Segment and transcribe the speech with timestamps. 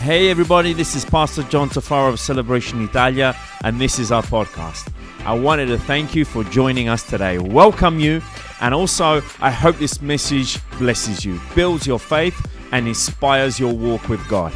[0.00, 4.92] Hey everybody, this is Pastor John Tafaro of Celebration Italia, and this is our podcast.
[5.26, 8.22] I wanted to thank you for joining us today, welcome you,
[8.60, 12.40] and also I hope this message blesses you, builds your faith,
[12.70, 14.52] and inspires your walk with God.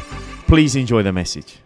[0.47, 1.57] Please enjoy the message.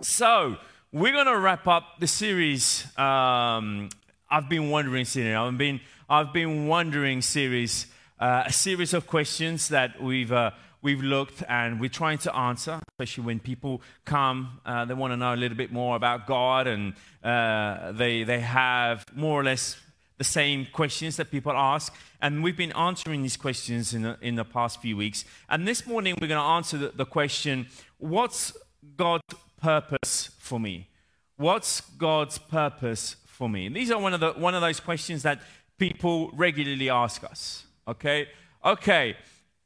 [0.00, 0.58] So,
[0.92, 2.86] we're going to wrap up the series.
[2.96, 3.88] Um,
[4.30, 5.34] I've been wondering series.
[5.34, 7.88] I've been, I've been wondering series,
[8.20, 10.30] uh, a series of questions that we've.
[10.30, 10.52] Uh,
[10.82, 15.16] we've looked and we're trying to answer, especially when people come, uh, they want to
[15.16, 19.80] know a little bit more about God and uh, they, they have more or less
[20.18, 21.94] the same questions that people ask.
[22.20, 25.24] And we've been answering these questions in the, in the past few weeks.
[25.48, 28.56] And this morning we're going to answer the, the question what's
[28.96, 29.22] God's
[29.60, 30.88] purpose for me?
[31.36, 33.66] What's God's purpose for me?
[33.66, 35.40] And these are one of, the, one of those questions that
[35.78, 37.64] people regularly ask us.
[37.86, 38.28] Okay?
[38.64, 39.16] Okay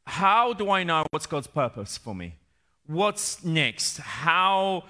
[0.07, 2.35] how do I know what's God's purpose for me?
[2.87, 3.99] What's next?
[3.99, 4.85] How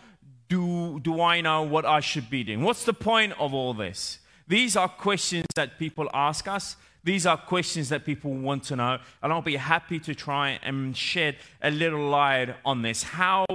[0.49, 2.63] do, do I know what I should be doing?
[2.63, 4.19] What's the point of all this?
[4.47, 6.77] These are questions that people ask us.
[7.03, 8.99] These are questions that people want to know.
[9.23, 13.03] And I'll be happy to try and shed a little light on this.
[13.03, 13.47] How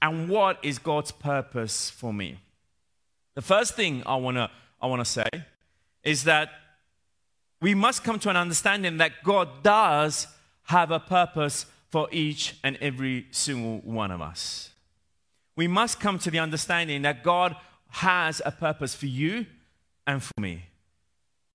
[0.00, 2.38] and what is God's purpose for me?
[3.34, 5.28] The first thing I want to I want to say
[6.02, 6.50] is that
[7.60, 10.26] we must come to an understanding that God does
[10.64, 14.70] have a purpose for each and every single one of us.
[15.56, 17.56] We must come to the understanding that God
[17.90, 19.46] has a purpose for you
[20.06, 20.64] and for me.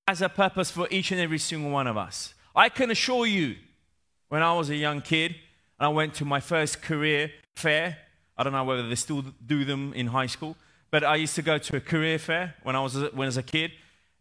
[0.07, 2.33] Has a purpose for each and every single one of us.
[2.55, 3.57] I can assure you,
[4.29, 5.35] when I was a young kid
[5.79, 7.97] and I went to my first career fair,
[8.37, 10.55] I don't know whether they still do them in high school,
[10.91, 13.37] but I used to go to a career fair when I was when I was
[13.37, 13.71] a kid,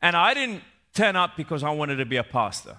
[0.02, 2.78] and I didn't turn up because I wanted to be a pastor.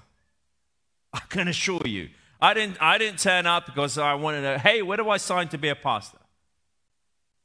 [1.13, 2.09] I can assure you.
[2.41, 5.49] I didn't, I didn't turn up because I wanted to, hey, where do I sign
[5.49, 6.19] to be a pastor?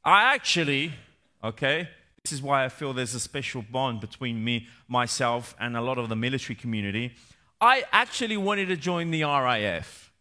[0.04, 0.92] I actually,
[1.42, 1.88] okay,
[2.22, 5.98] this is why I feel there's a special bond between me, myself, and a lot
[5.98, 7.14] of the military community.
[7.60, 10.12] I actually wanted to join the RAF.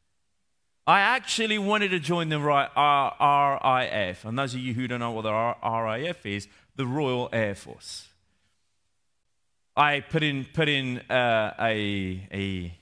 [0.86, 4.26] I actually wanted to join the RAF.
[4.26, 8.08] And those of you who don't know what the RAF is, the Royal Air Force.
[9.76, 12.78] I put in, put in uh, a, a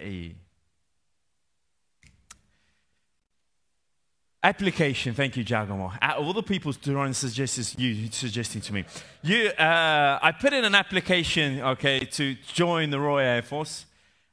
[0.00, 0.34] a
[4.42, 5.12] application.
[5.12, 5.92] Thank you, Giacomo.
[6.18, 8.84] all the people trying to suggest you suggesting to me,
[9.22, 13.86] you, uh, I put in an application, okay, to join the Royal Air Force,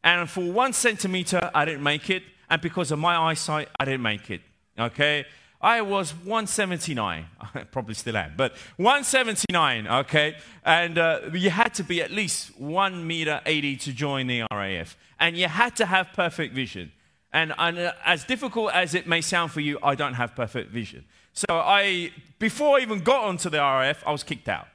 [0.03, 4.03] and for one centimeter, I didn't make it, and because of my eyesight, I didn't
[4.03, 4.41] make it.
[4.77, 5.25] Okay,
[5.61, 7.25] I was 179.
[7.39, 10.35] I probably still am, but 179, okay?
[10.65, 14.97] And uh, you had to be at least 1 meter 80 to join the RAF.
[15.19, 16.91] And you had to have perfect vision.
[17.31, 20.71] And, and uh, as difficult as it may sound for you, I don't have perfect
[20.71, 21.05] vision.
[21.33, 24.67] So I, before I even got onto the RAF, I was kicked out.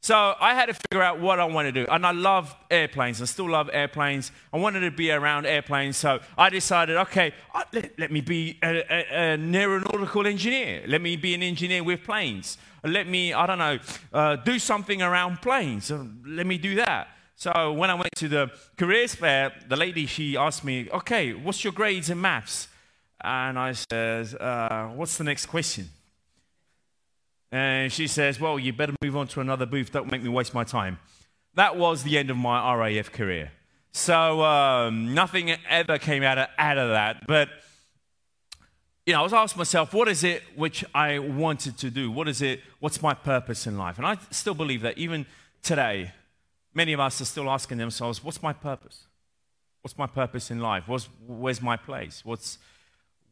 [0.00, 1.86] So I had to figure out what I want to do.
[1.88, 3.22] And I love airplanes.
[3.22, 4.32] I still love airplanes.
[4.52, 5.96] I wanted to be around airplanes.
[5.96, 7.32] So I decided, okay,
[7.72, 10.82] let, let me be a, a, an aeronautical engineer.
[10.88, 12.58] Let me be an engineer with planes.
[12.82, 13.78] Let me, I don't know,
[14.12, 15.92] uh, do something around planes.
[15.92, 17.06] Uh, let me do that.
[17.42, 21.64] So when I went to the careers fair, the lady, she asked me, okay, what's
[21.64, 22.68] your grades in maths?
[23.20, 25.88] And I said, uh, what's the next question?
[27.50, 29.90] And she says, Well, you better move on to another booth.
[29.90, 31.00] Don't make me waste my time.
[31.54, 33.50] That was the end of my RAF career.
[33.90, 37.26] So um, nothing ever came out of, out of that.
[37.26, 37.48] But,
[39.04, 42.08] you know, I was asking myself, what is it which I wanted to do?
[42.08, 42.60] What is it?
[42.78, 43.98] What's my purpose in life?
[43.98, 45.26] And I still believe that even
[45.60, 46.12] today,
[46.74, 49.06] many of us are still asking themselves, what's my purpose?
[49.82, 50.88] What's my purpose in life?
[50.88, 52.24] What's, where's my place?
[52.24, 52.58] What's,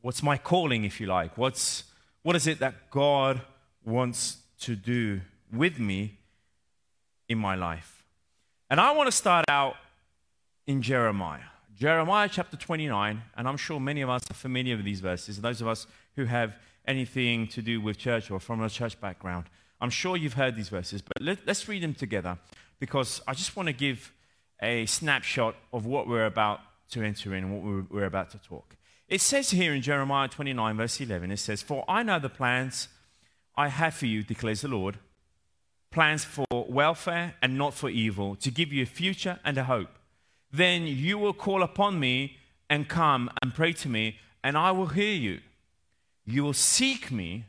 [0.01, 1.39] what's my calling, if you like?
[1.39, 1.85] What's,
[2.23, 3.41] what is it that God
[3.85, 5.21] wants to do
[5.53, 6.19] with me
[7.29, 8.05] in my life.
[8.69, 9.77] And I want to start out
[10.67, 11.41] in Jeremiah.
[11.79, 15.41] Jeremiah chapter 29, and I'm sure many of us are familiar with these verses.
[15.41, 15.87] Those of us
[16.17, 19.47] who have anything to do with church or from a church background,
[19.81, 22.37] I'm sure you've heard these verses, but let, us read them together
[22.81, 24.13] because I just want to give
[24.61, 26.61] a snapshot of what we're about
[26.91, 28.77] to enter in and what we're, about to talk.
[29.07, 32.89] It says here in Jeremiah 29, verse 11, it says, For I know the plans
[33.57, 34.99] I have for you, declares the Lord,
[35.91, 39.99] plans for welfare and not for evil, to give you a future and a hope.
[40.53, 42.37] Then you will call upon me
[42.69, 45.41] and come and pray to me, and I will hear you.
[46.25, 47.45] You will seek me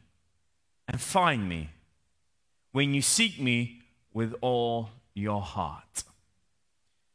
[0.88, 1.70] and find me
[2.72, 3.82] when you seek me
[4.14, 6.04] with all your heart.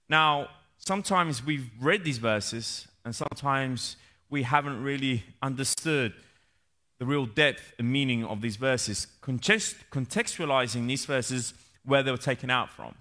[0.08, 0.48] Now,
[0.78, 3.96] sometimes we've read these verses, and sometimes
[4.30, 6.12] we haven't really understood
[6.98, 11.54] the real depth and meaning of these verses, contextualizing these verses
[11.84, 12.94] where they were taken out from.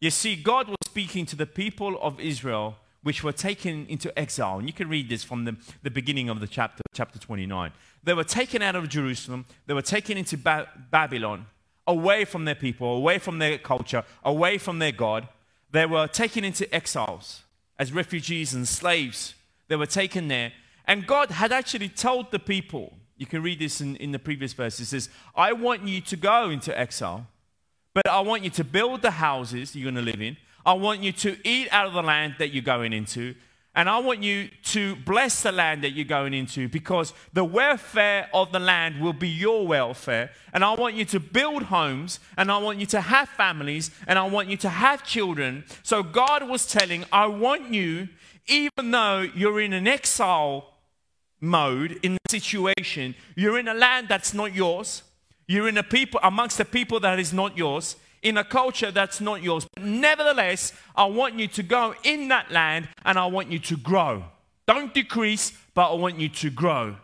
[0.00, 4.58] You see, God was speaking to the people of Israel which were taken into exile.
[4.58, 7.72] And you can read this from the, the beginning of the chapter, chapter 29.
[8.02, 11.46] They were taken out of Jerusalem, they were taken into ba- Babylon,
[11.90, 15.28] away from their people, away from their culture, away from their God.
[15.72, 17.42] They were taken into exiles
[17.78, 19.34] as refugees and slaves.
[19.68, 20.52] They were taken there.
[20.86, 24.52] And God had actually told the people, you can read this in, in the previous
[24.52, 27.26] verse, it says, I want you to go into exile,
[27.92, 30.36] but I want you to build the houses you're going to live in.
[30.64, 33.34] I want you to eat out of the land that you're going into.
[33.80, 38.28] And I want you to bless the land that you're going into because the welfare
[38.34, 40.32] of the land will be your welfare.
[40.52, 44.18] And I want you to build homes and I want you to have families and
[44.18, 45.64] I want you to have children.
[45.82, 48.10] So God was telling, I want you,
[48.48, 50.74] even though you're in an exile
[51.40, 55.04] mode in the situation, you're in a land that's not yours,
[55.48, 59.20] you're in a people amongst the people that is not yours in a culture that's
[59.20, 59.66] not yours.
[59.74, 63.76] But nevertheless, I want you to go in that land and I want you to
[63.76, 64.24] grow.
[64.66, 66.96] Don't decrease, but I want you to grow.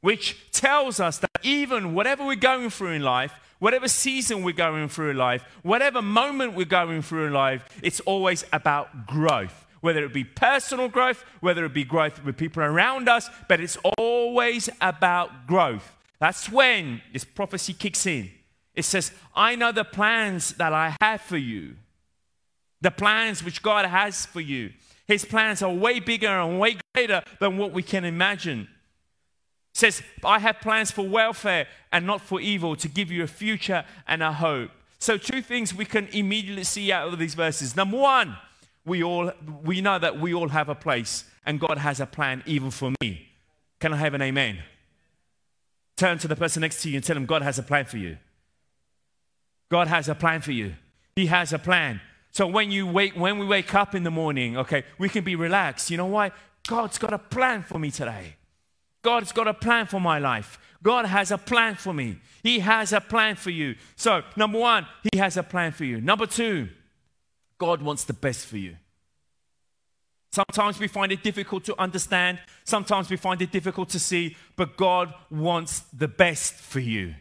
[0.00, 4.88] Which tells us that even whatever we're going through in life, whatever season we're going
[4.88, 9.66] through in life, whatever moment we're going through in life, it's always about growth.
[9.82, 13.78] Whether it be personal growth, whether it be growth with people around us, but it's
[13.98, 15.94] always about growth.
[16.18, 18.30] That's when this prophecy kicks in.
[18.80, 21.76] It says, I know the plans that I have for you.
[22.80, 24.72] The plans which God has for you.
[25.06, 28.60] His plans are way bigger and way greater than what we can imagine.
[28.60, 33.26] It says, I have plans for welfare and not for evil, to give you a
[33.26, 34.70] future and a hope.
[34.98, 37.76] So, two things we can immediately see out of these verses.
[37.76, 38.34] Number one,
[38.86, 39.30] we all
[39.62, 42.92] we know that we all have a place and God has a plan even for
[43.02, 43.28] me.
[43.78, 44.58] Can I have an amen?
[45.98, 47.98] Turn to the person next to you and tell them God has a plan for
[47.98, 48.16] you.
[49.70, 50.74] God has a plan for you.
[51.16, 52.00] He has a plan.
[52.32, 55.36] So when you wake, when we wake up in the morning, okay, we can be
[55.36, 55.90] relaxed.
[55.90, 56.32] You know why?
[56.66, 58.36] God's got a plan for me today.
[59.02, 60.58] God's got a plan for my life.
[60.82, 62.18] God has a plan for me.
[62.42, 63.76] He has a plan for you.
[63.96, 66.00] So, number one, He has a plan for you.
[66.00, 66.68] Number two,
[67.58, 68.76] God wants the best for you.
[70.32, 74.76] Sometimes we find it difficult to understand, sometimes we find it difficult to see, but
[74.76, 77.14] God wants the best for you.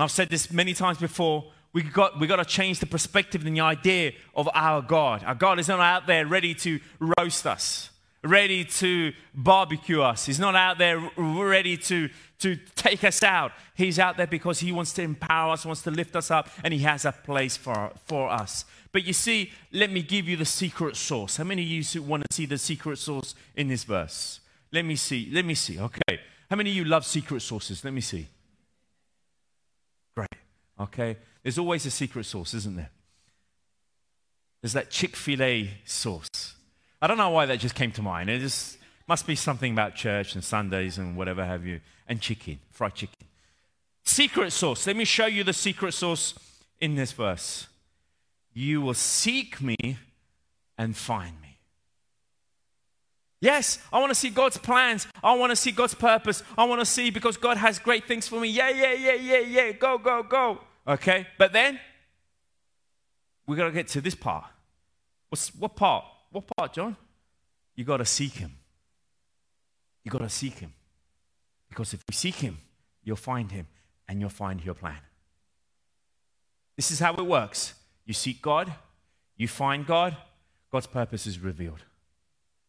[0.00, 1.52] And I've said this many times before.
[1.74, 5.22] We got, we got to change the perspective and the idea of our God.
[5.24, 6.80] Our God is not out there ready to
[7.18, 7.90] roast us,
[8.24, 10.24] ready to barbecue us.
[10.24, 12.08] He's not out there ready to,
[12.38, 13.52] to take us out.
[13.74, 16.72] He's out there because He wants to empower us, wants to lift us up, and
[16.72, 18.64] He has a place for, for us.
[18.92, 21.36] But you see, let me give you the secret sauce.
[21.36, 24.40] How many of you want to see the secret sauce in this verse?
[24.72, 25.28] Let me see.
[25.30, 25.78] Let me see.
[25.78, 26.20] Okay.
[26.48, 27.84] How many of you love secret sauces?
[27.84, 28.28] Let me see.
[30.80, 31.16] Okay?
[31.42, 32.90] There's always a secret sauce, isn't there?
[34.62, 36.54] There's that Chick fil A sauce.
[37.00, 38.28] I don't know why that just came to mind.
[38.28, 38.78] It just
[39.08, 43.26] must be something about church and Sundays and whatever have you, and chicken, fried chicken.
[44.04, 44.86] Secret sauce.
[44.86, 46.34] Let me show you the secret sauce
[46.80, 47.66] in this verse.
[48.52, 49.76] You will seek me
[50.76, 51.58] and find me.
[53.40, 55.06] Yes, I want to see God's plans.
[55.24, 56.42] I want to see God's purpose.
[56.58, 58.48] I want to see because God has great things for me.
[58.48, 59.72] Yeah, yeah, yeah, yeah, yeah.
[59.72, 60.60] Go, go, go.
[60.86, 61.78] Okay, but then
[63.46, 64.44] we got to get to this part.
[65.28, 66.04] What's, what part?
[66.30, 66.96] What part, John?
[67.74, 68.56] You got to seek Him.
[70.04, 70.72] You got to seek Him.
[71.68, 72.58] Because if you seek Him,
[73.04, 73.66] you'll find Him
[74.08, 74.98] and you'll find your plan.
[76.76, 77.74] This is how it works.
[78.06, 78.72] You seek God,
[79.36, 80.16] you find God,
[80.72, 81.84] God's purpose is revealed.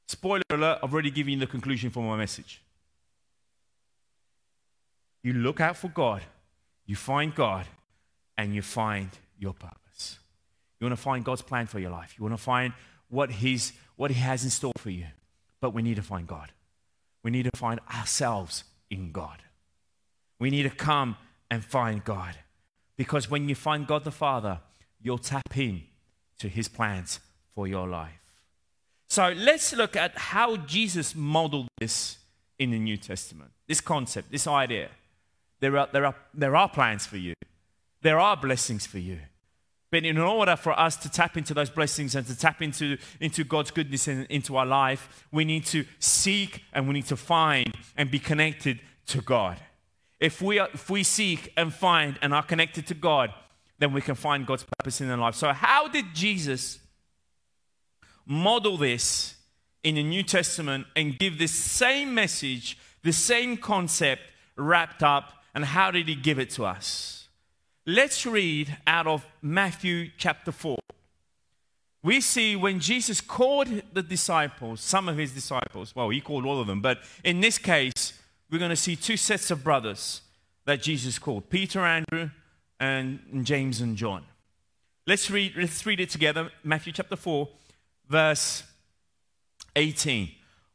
[0.08, 2.62] Spoiler alert, I've already given you the conclusion for my message.
[5.24, 6.22] You look out for God,
[6.86, 7.66] you find God,
[8.38, 10.20] and you find your purpose.
[10.80, 12.16] You want to find God's plan for your life.
[12.18, 12.74] You want to find
[13.10, 15.06] what, he's, what He has in store for you.
[15.60, 16.52] But we need to find God.
[17.24, 19.44] We need to find ourselves in God.
[20.40, 21.18] We need to come
[21.52, 22.36] and find God.
[22.98, 24.60] Because when you find God the Father,
[25.02, 25.84] you'll tap in
[26.40, 27.20] to His plans
[27.54, 28.22] for your life.
[29.08, 32.18] So let's look at how Jesus modeled this
[32.58, 33.52] in the New Testament.
[33.68, 34.90] This concept, this idea.
[35.60, 37.34] There are, there are, there are plans for you,
[38.02, 39.20] there are blessings for you.
[39.92, 43.44] But in order for us to tap into those blessings and to tap into, into
[43.44, 47.76] God's goodness and into our life, we need to seek and we need to find
[47.98, 49.60] and be connected to God.
[50.20, 53.34] If we, are, if we seek and find and are connected to God,
[53.80, 55.36] then we can find God's purpose in our life.
[55.36, 56.80] So, how did Jesus
[58.26, 59.36] model this
[59.84, 64.22] in the New Testament and give this same message, the same concept
[64.56, 65.34] wrapped up.
[65.54, 67.21] And how did he give it to us?
[67.88, 70.78] Let's read out of Matthew chapter 4.
[72.04, 76.62] We see when Jesus called the disciples, some of his disciples, well, he called all
[76.62, 78.20] of them, but in this case,
[78.52, 80.22] we're going to see two sets of brothers
[80.66, 82.30] that Jesus called Peter, Andrew,
[82.80, 84.26] and James and John.
[85.08, 86.52] Let's read, let's read it together.
[86.64, 87.50] Matthew chapter 4,
[88.08, 88.62] verse
[89.76, 90.30] 18.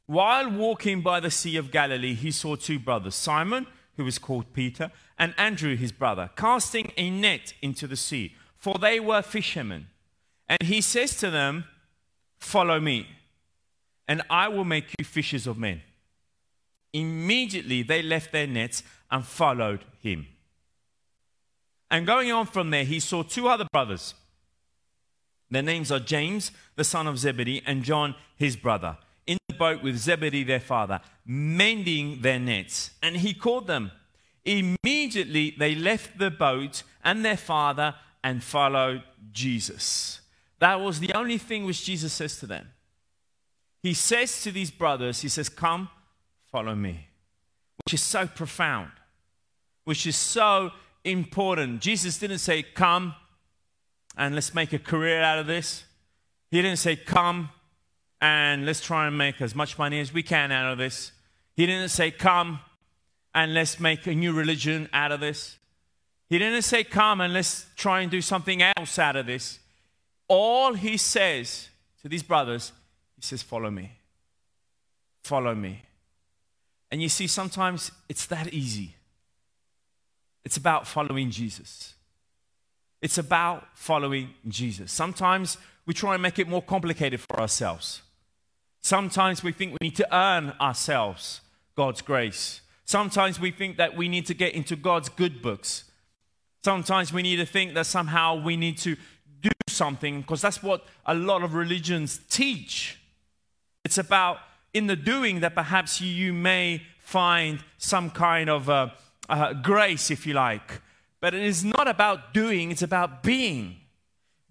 [0.06, 4.52] While walking by the Sea of Galilee, he saw two brothers, Simon, who was called
[4.52, 9.88] Peter, and Andrew, his brother, casting a net into the sea, for they were fishermen.
[10.48, 11.64] And he says to them,
[12.38, 13.06] Follow me,
[14.06, 15.82] and I will make you fishers of men.
[16.92, 20.26] Immediately they left their nets and followed him.
[21.90, 24.14] And going on from there, he saw two other brothers.
[25.50, 28.98] Their names are James, the son of Zebedee, and John, his brother,
[29.58, 32.90] boat with Zebedee, their father, mending their nets.
[33.02, 33.90] And he called them.
[34.44, 40.20] Immediately they left the boat and their father and followed Jesus.
[40.58, 42.68] That was the only thing which Jesus says to them.
[43.82, 45.88] He says to these brothers, He says, Come,
[46.50, 47.08] follow me,
[47.84, 48.90] which is so profound,
[49.84, 50.70] which is so
[51.04, 51.80] important.
[51.80, 53.14] Jesus didn't say, Come
[54.16, 55.84] and let's make a career out of this.
[56.50, 57.50] He didn't say, Come
[58.20, 61.12] and let's try and make as much money as we can out of this.
[61.54, 62.60] He didn't say, Come
[63.34, 65.58] and let's make a new religion out of this.
[66.28, 69.58] He didn't say, Come and let's try and do something else out of this.
[70.28, 71.68] All he says
[72.02, 72.72] to these brothers,
[73.16, 73.92] he says, Follow me.
[75.22, 75.82] Follow me.
[76.90, 78.94] And you see, sometimes it's that easy.
[80.44, 81.94] It's about following Jesus.
[83.02, 84.92] It's about following Jesus.
[84.92, 88.02] Sometimes we try and make it more complicated for ourselves.
[88.86, 91.40] Sometimes we think we need to earn ourselves
[91.74, 92.60] God's grace.
[92.84, 95.90] Sometimes we think that we need to get into God's good books.
[96.64, 98.94] Sometimes we need to think that somehow we need to
[99.40, 103.00] do something because that's what a lot of religions teach.
[103.84, 104.38] It's about
[104.72, 108.90] in the doing that perhaps you may find some kind of uh,
[109.28, 110.80] uh, grace, if you like.
[111.20, 113.78] But it is not about doing, it's about being.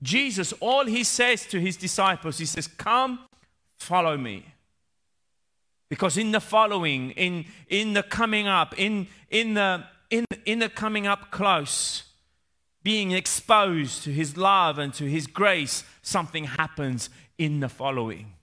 [0.03, 3.19] Jesus, all he says to his disciples, he says, Come,
[3.85, 4.45] follow me.
[5.89, 10.69] Because in the following, in, in the coming up, in, in, the, in, in the
[10.69, 12.03] coming up close,
[12.83, 18.33] being exposed to his love and to his grace, something happens in the following.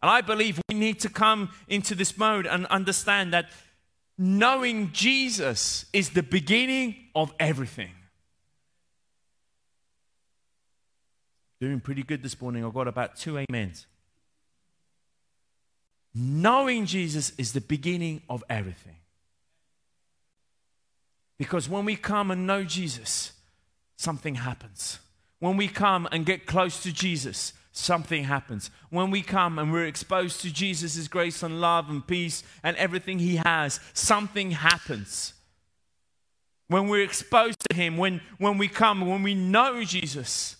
[0.00, 3.50] And I believe we need to come into this mode and understand that
[4.18, 7.92] knowing Jesus is the beginning of everything.
[11.60, 12.64] Doing pretty good this morning.
[12.64, 13.86] I've got about two amens.
[16.14, 18.96] Knowing Jesus is the beginning of everything.
[21.38, 23.32] Because when we come and know Jesus,
[23.96, 24.98] something happens.
[25.38, 28.70] When we come and get close to Jesus, something happens.
[28.90, 33.18] When we come and we're exposed to Jesus' grace and love and peace and everything
[33.18, 35.32] He has, something happens.
[36.68, 40.56] When we're exposed to Him, when, when we come, when we know Jesus,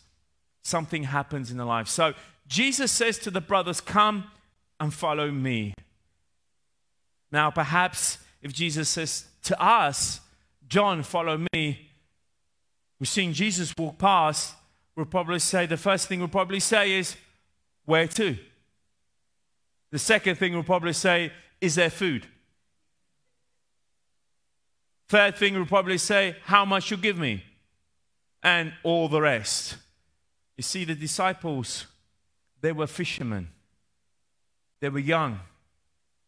[0.63, 1.89] something happens in the life.
[1.89, 2.15] So
[2.49, 4.25] Jesus says to the brothers, Come
[4.83, 5.75] and follow me.
[7.31, 10.21] Now, perhaps if Jesus says to us,
[10.69, 11.89] John, follow me,
[12.99, 14.57] we've seen Jesus walk past,
[14.97, 17.17] we'll probably say, the first thing we'll probably say is,
[17.85, 18.37] Where to?
[19.93, 22.27] The second thing we'll probably say, Is there food?
[25.09, 27.45] Third thing we'll probably say, How much you give me?
[28.43, 29.77] And all the rest.
[30.57, 31.87] You see, the disciples,
[32.61, 33.49] they were fishermen.
[34.83, 35.39] They were young.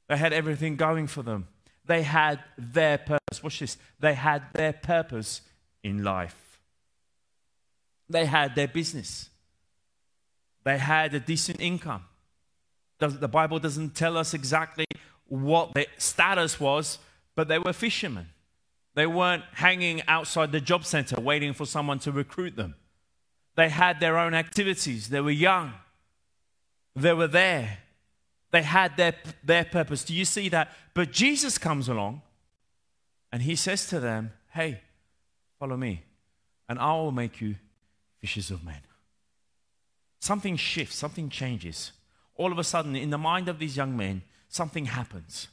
[0.09, 1.49] They had everything going for them.
[1.85, 3.43] They had their purpose.
[3.43, 3.77] Watch this.
[3.99, 5.41] They had their purpose
[5.83, 6.61] in life.
[8.09, 9.29] They had their business,
[10.63, 12.05] they had a decent income.
[13.01, 14.87] The Bible doesn't tell us exactly
[15.27, 16.99] what their status was,
[17.35, 18.29] but they were fishermen.
[18.95, 22.77] They weren't hanging outside the job center waiting for someone to recruit them.
[23.57, 25.09] They had their own activities.
[25.09, 25.73] They were young.
[26.95, 27.79] They were there.
[28.55, 30.05] They had their, their purpose.
[30.05, 30.71] Do you see that?
[30.95, 32.23] But Jesus comes along
[33.33, 34.81] and he says to them, Hey,
[35.59, 36.05] follow me,
[36.69, 37.57] and I will make you
[38.21, 38.79] fishers of men.
[40.21, 41.91] Something shifts, something changes.
[42.37, 45.49] All of a sudden, in the mind of these young men, something happens.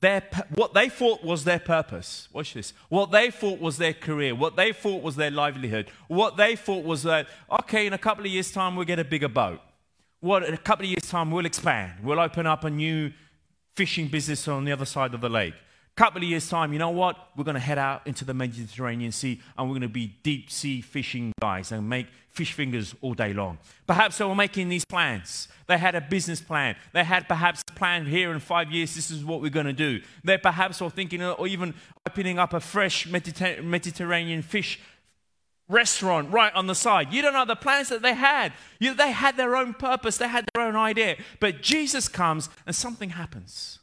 [0.00, 0.24] Their,
[0.56, 4.56] what they thought was their purpose, watch this, what they thought was their career, what
[4.56, 8.32] they thought was their livelihood, what they thought was that, okay, in a couple of
[8.32, 9.60] years' time, we'll get a bigger boat.
[10.22, 11.94] What, in a couple of years' time, we'll expand.
[12.02, 13.12] We'll open up a new
[13.74, 15.54] fishing business on the other side of the lake.
[15.54, 17.16] A Couple of years' time, you know what?
[17.36, 20.48] We're going to head out into the Mediterranean Sea and we're going to be deep
[20.48, 23.58] sea fishing guys and make fish fingers all day long.
[23.86, 25.48] Perhaps they were making these plans.
[25.66, 26.76] They had a business plan.
[26.92, 30.00] They had perhaps planned here in five years, this is what we're going to do.
[30.22, 31.74] They perhaps were thinking or even
[32.08, 34.78] opening up a fresh Mediter- Mediterranean fish
[35.72, 37.12] restaurant right on the side.
[37.12, 38.52] You don't know the plans that they had.
[38.78, 41.16] You, they had their own purpose, they had their own idea.
[41.40, 43.80] But Jesus comes and something happens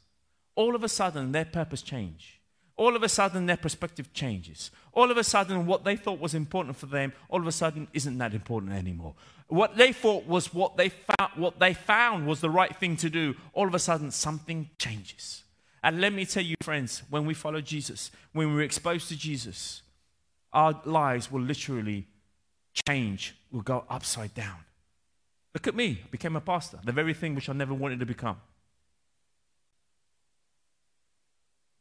[0.59, 2.41] all of a sudden their purpose change.
[2.75, 4.71] All of a sudden their perspective changes.
[4.91, 7.87] All of a sudden what they thought was important for them, all of a sudden
[7.93, 9.15] isn't that important anymore.
[9.47, 13.09] What they thought was what they found, what they found was the right thing to
[13.09, 15.43] do, all of a sudden something changes.
[15.81, 19.81] And let me tell you, friends, when we follow Jesus, when we're exposed to Jesus,
[20.53, 22.07] our lives will literally
[22.87, 24.57] change, will go upside down.
[25.53, 28.05] Look at me, I became a pastor, the very thing which I never wanted to
[28.05, 28.37] become.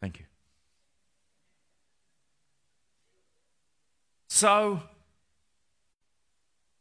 [0.01, 0.25] Thank you.
[4.29, 4.83] So,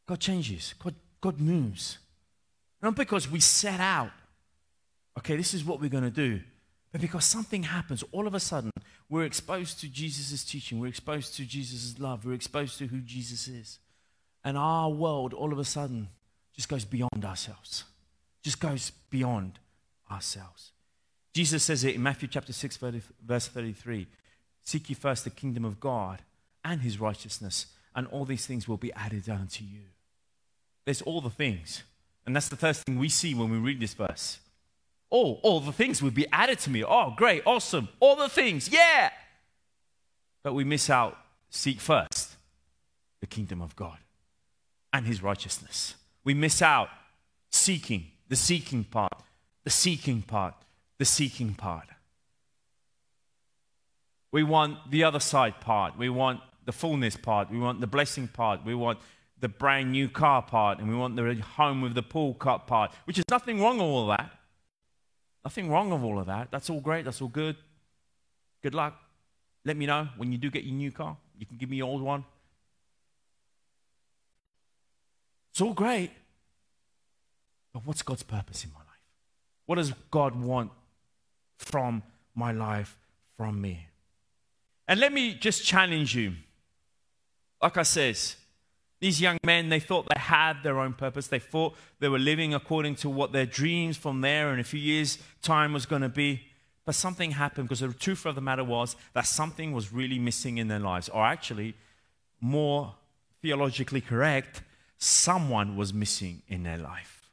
[0.05, 1.97] God changes, God, God moves.
[2.81, 4.11] Not because we set out,
[5.17, 6.41] okay, this is what we're going to do,
[6.91, 8.03] but because something happens.
[8.11, 8.71] All of a sudden,
[9.09, 13.47] we're exposed to Jesus' teaching, we're exposed to Jesus' love, we're exposed to who Jesus
[13.47, 13.79] is.
[14.43, 16.09] And our world, all of a sudden,
[16.53, 17.83] just goes beyond ourselves,
[18.43, 19.59] just goes beyond
[20.09, 20.71] ourselves.
[21.33, 22.79] Jesus says it in Matthew chapter 6,
[23.23, 24.07] verse 33
[24.63, 26.21] Seek ye first the kingdom of God
[26.63, 29.83] and his righteousness, and all these things will be added unto you.
[30.85, 31.83] There's all the things.
[32.25, 34.39] And that's the first thing we see when we read this verse.
[35.11, 36.83] Oh, all the things will be added to me.
[36.83, 37.89] Oh, great, awesome.
[37.99, 39.09] All the things, yeah.
[40.43, 41.17] But we miss out,
[41.49, 42.35] seek first
[43.19, 43.97] the kingdom of God
[44.93, 45.95] and his righteousness.
[46.23, 46.89] We miss out
[47.49, 49.13] seeking, the seeking part,
[49.63, 50.53] the seeking part
[50.97, 51.87] the seeking part.
[54.31, 55.97] We want the other side part.
[55.97, 57.49] We want the fullness part.
[57.49, 58.65] We want the blessing part.
[58.65, 58.99] We want
[59.39, 60.79] the brand new car part.
[60.79, 63.85] And we want the home with the pool cut part, which is nothing wrong with
[63.85, 64.31] all that.
[65.47, 66.51] Nothing wrong with all of that.
[66.51, 67.05] That's all great.
[67.05, 67.55] That's all good.
[68.61, 68.99] Good luck.
[69.63, 71.15] Let me know when you do get your new car.
[71.39, 72.25] You can give me your old one.
[75.51, 76.11] It's all great.
[77.71, 79.05] But what's God's purpose in my life?
[79.65, 80.71] What does God want
[81.57, 82.03] from
[82.35, 82.97] my life,
[83.35, 83.87] from me.
[84.87, 86.33] And let me just challenge you.
[87.61, 88.35] Like I says,
[88.99, 91.27] these young men, they thought they had their own purpose.
[91.27, 94.79] They thought they were living according to what their dreams from there in a few
[94.79, 96.41] years' time was going to be.
[96.83, 100.57] But something happened because the truth of the matter was that something was really missing
[100.57, 101.09] in their lives.
[101.09, 101.75] Or actually,
[102.41, 102.95] more
[103.41, 104.63] theologically correct,
[104.97, 107.29] someone was missing in their life.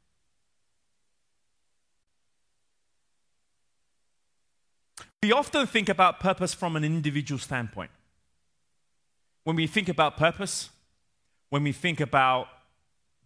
[5.22, 7.90] We often think about purpose from an individual standpoint.
[9.44, 10.68] When we think about purpose,
[11.54, 12.48] when we think about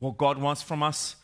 [0.01, 1.17] what God wants from us,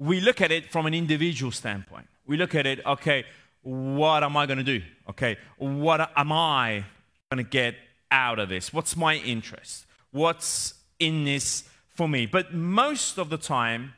[0.00, 2.08] we look at it from an individual standpoint.
[2.26, 3.26] We look at it, okay,
[3.62, 4.82] what am I going to do?
[5.08, 6.84] Okay, what am I
[7.30, 7.76] going to get
[8.10, 8.72] out of this?
[8.72, 9.86] What's my interest?
[10.10, 11.62] What's in this
[11.94, 12.26] for me?
[12.26, 13.92] But most of the time,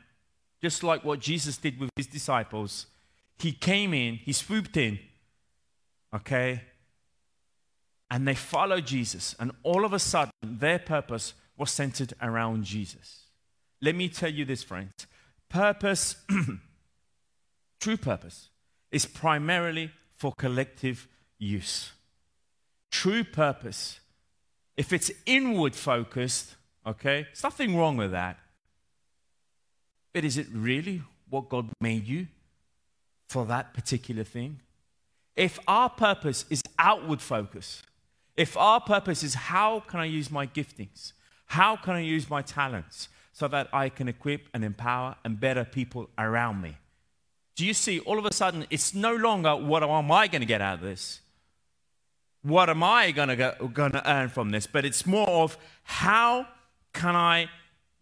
[0.61, 2.85] just like what Jesus did with his disciples,
[3.39, 4.99] he came in, he swooped in,
[6.13, 6.61] okay?
[8.11, 13.27] And they followed Jesus, and all of a sudden, their purpose was centered around Jesus.
[13.83, 15.05] Let me tell you this, friends.
[15.47, 16.15] Purpose,
[17.79, 18.49] true purpose,
[18.91, 21.91] is primarily for collective use.
[22.89, 23.99] True purpose,
[24.75, 28.39] if it's inward focused, okay, there's nothing wrong with that.
[30.13, 32.25] But is it really what God made you
[33.29, 34.61] for that particular thing?
[35.35, 37.83] If our purpose is outward focus,
[38.35, 41.13] if our purpose is how can I use my giftings?
[41.51, 45.65] How can I use my talents so that I can equip and empower and better
[45.65, 46.77] people around me?
[47.57, 50.45] Do you see, all of a sudden, it's no longer what am I going to
[50.45, 51.19] get out of this?
[52.41, 54.65] What am I going to earn from this?
[54.65, 56.47] But it's more of how
[56.93, 57.49] can I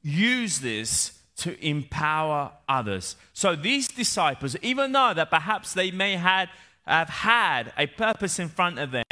[0.04, 3.16] use this to empower others?
[3.34, 6.50] So these disciples, even though that perhaps they may have
[6.86, 9.06] have had a purpose in front of them,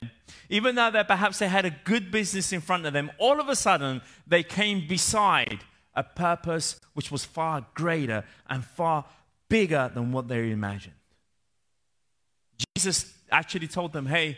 [0.50, 3.50] even though that perhaps they had a good business in front of them, all of
[3.50, 5.60] a sudden they came beside
[5.96, 9.06] a purpose which was far greater and far
[9.50, 10.96] bigger than what they imagined.
[12.76, 14.38] Jesus actually told them, Hey,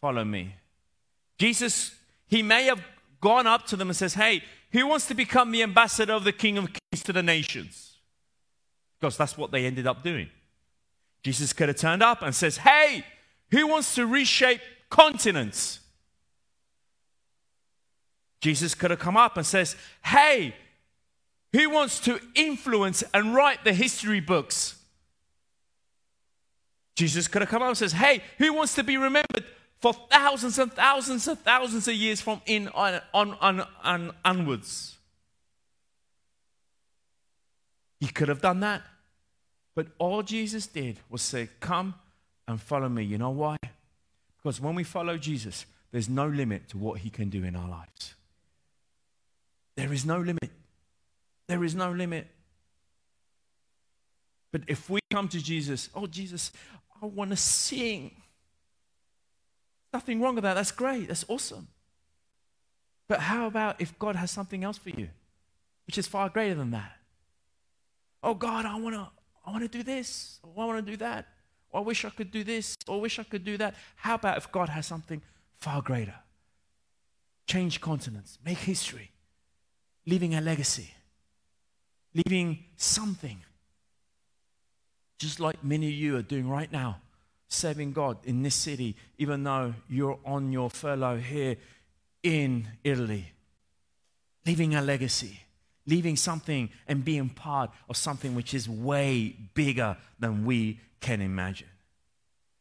[0.00, 0.54] follow me.
[1.38, 1.94] Jesus,
[2.26, 2.82] he may have
[3.20, 6.32] gone up to them and says, Hey, who wants to become the ambassador of the
[6.32, 7.92] King of Kings to the nations?
[9.02, 10.30] because that's what they ended up doing.
[11.24, 13.04] Jesus could have turned up and says, Hey,
[13.50, 14.60] who wants to reshape
[14.92, 15.80] continents?
[18.42, 19.74] Jesus could have come up and says,
[20.04, 20.54] Hey,
[21.52, 24.78] who wants to influence and write the history books?
[26.94, 29.44] Jesus could have come up and says, Hey, who wants to be remembered
[29.80, 34.98] for thousands and thousands and thousands of years from in on, on, on, on onwards?
[37.98, 38.82] He could have done that.
[39.74, 41.94] But all Jesus did was say, Come
[42.46, 43.04] and follow me.
[43.04, 43.56] You know why?
[44.42, 47.68] Because when we follow Jesus, there's no limit to what he can do in our
[47.68, 48.14] lives.
[49.76, 50.50] There is no limit.
[51.48, 52.26] There is no limit.
[54.50, 56.52] But if we come to Jesus, oh, Jesus,
[57.00, 58.10] I want to sing.
[59.92, 60.54] Nothing wrong with that.
[60.54, 61.08] That's great.
[61.08, 61.68] That's awesome.
[63.08, 65.08] But how about if God has something else for you,
[65.86, 66.96] which is far greater than that?
[68.22, 69.08] Oh, God, I want to
[69.44, 71.26] I want to do this, oh, I want to do that,
[71.72, 73.74] Oh, I wish I could do this, or I wish I could do that.
[73.96, 75.22] How about if God has something
[75.60, 76.14] far greater?
[77.46, 79.10] Change continents, make history,
[80.06, 80.92] leaving a legacy,
[82.14, 83.42] leaving something,
[85.18, 87.00] just like many of you are doing right now,
[87.48, 91.56] serving God in this city, even though you're on your furlough here
[92.22, 93.32] in Italy,
[94.46, 95.40] leaving a legacy
[95.86, 101.68] leaving something and being part of something which is way bigger than we can imagine.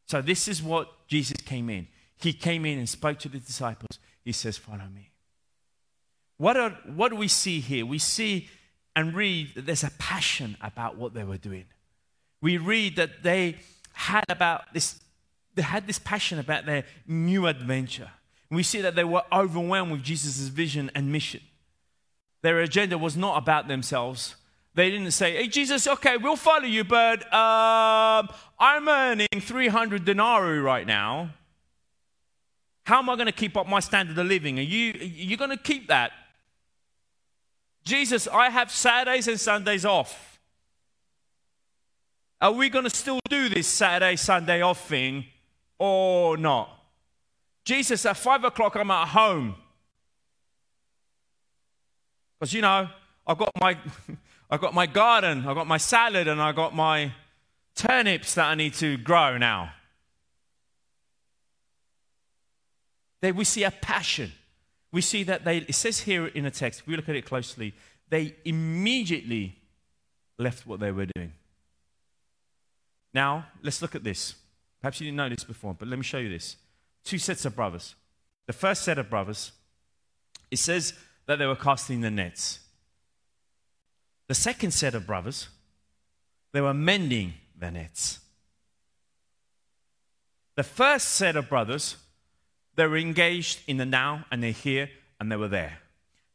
[0.07, 1.87] So, this is what Jesus came in.
[2.17, 3.99] He came in and spoke to the disciples.
[4.23, 5.11] He says, Follow me.
[6.37, 7.85] What, are, what do we see here?
[7.85, 8.49] We see
[8.95, 11.65] and read that there's a passion about what they were doing.
[12.41, 13.57] We read that they
[13.93, 14.99] had about this,
[15.55, 18.09] they had this passion about their new adventure.
[18.49, 21.41] we see that they were overwhelmed with Jesus' vision and mission.
[22.41, 24.35] Their agenda was not about themselves.
[24.73, 28.23] They didn't say, Hey, Jesus, okay, we'll follow you, but uh,
[28.59, 31.31] I'm earning 300 denarii right now.
[32.83, 34.59] How am I going to keep up my standard of living?
[34.59, 36.11] Are you, are you going to keep that?
[37.83, 40.39] Jesus, I have Saturdays and Sundays off.
[42.39, 45.25] Are we going to still do this Saturday, Sunday off thing
[45.77, 46.69] or not?
[47.65, 49.55] Jesus, at five o'clock, I'm at home.
[52.41, 52.89] Because, you know,
[53.27, 53.77] I've got, my,
[54.49, 57.11] I've got my garden, I've got my salad, and I've got my
[57.75, 59.73] turnips that I need to grow now.
[63.21, 64.31] We see a passion.
[64.91, 67.25] We see that they, it says here in the text, if we look at it
[67.25, 67.75] closely,
[68.09, 69.55] they immediately
[70.39, 71.33] left what they were doing.
[73.13, 74.33] Now, let's look at this.
[74.81, 76.55] Perhaps you didn't know this before, but let me show you this.
[77.03, 77.93] Two sets of brothers.
[78.47, 79.51] The first set of brothers,
[80.49, 80.95] it says
[81.31, 82.59] that they were casting the nets.
[84.27, 85.47] The second set of brothers,
[86.51, 88.19] they were mending the nets.
[90.57, 91.95] The first set of brothers,
[92.75, 94.89] they were engaged in the now and they're here
[95.21, 95.77] and they were there.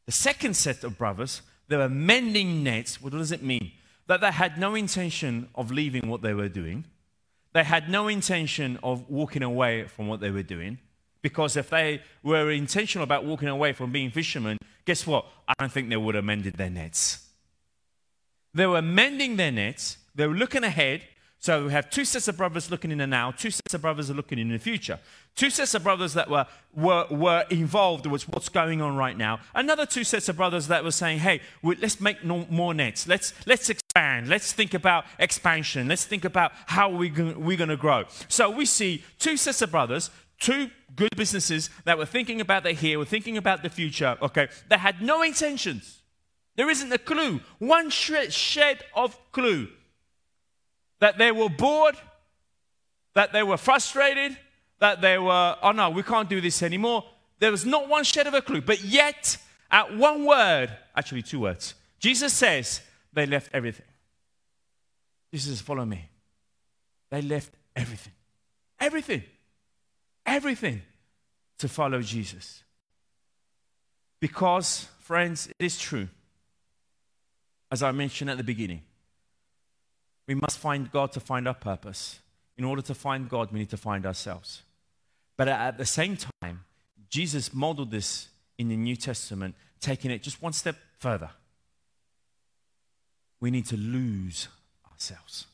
[0.07, 2.99] The second set of brothers, they were mending nets.
[2.99, 3.73] What does it mean?
[4.07, 6.85] That they had no intention of leaving what they were doing.
[7.53, 10.79] They had no intention of walking away from what they were doing.
[11.21, 15.25] Because if they were intentional about walking away from being fishermen, guess what?
[15.47, 17.27] I don't think they would have mended their nets.
[18.53, 21.03] They were mending their nets, they were looking ahead.
[21.39, 24.09] So we have two sets of brothers looking in the now, two sets of brothers
[24.09, 24.99] are looking in the future.
[25.35, 29.39] Two sets of brothers that were, were, were involved with what's going on right now.
[29.53, 33.07] Another two sets of brothers that were saying, hey, let's make no, more nets.
[33.07, 34.27] Let's, let's expand.
[34.27, 35.87] Let's think about expansion.
[35.87, 38.05] Let's think about how we, we're going to grow.
[38.27, 42.71] So we see two sets of brothers, two good businesses that were thinking about the
[42.71, 46.01] here, were thinking about the future, okay, they had no intentions.
[46.55, 49.67] There isn't a clue, one shed of clue
[50.99, 51.95] that they were bored,
[53.13, 54.37] that they were frustrated,
[54.79, 57.03] that they were, oh no, we can't do this anymore.
[57.39, 58.61] There was not one shed of a clue.
[58.61, 59.37] But yet,
[59.69, 62.81] at one word, actually two words, Jesus says
[63.13, 63.85] they left everything.
[65.31, 66.09] Jesus, follow me.
[67.11, 68.13] They left everything.
[68.79, 69.23] Everything
[70.27, 70.81] everything
[71.57, 72.63] to follow Jesus.
[74.19, 76.09] Because, friends, it is true,
[77.71, 78.81] as I mentioned at the beginning,
[80.27, 82.19] we must find God to find our purpose.
[82.57, 84.63] In order to find God, we need to find ourselves.
[85.37, 86.65] But at the same time,
[87.09, 91.29] Jesus modeled this in the New Testament, taking it just one step further.
[93.39, 94.47] We need to lose
[94.91, 95.45] ourselves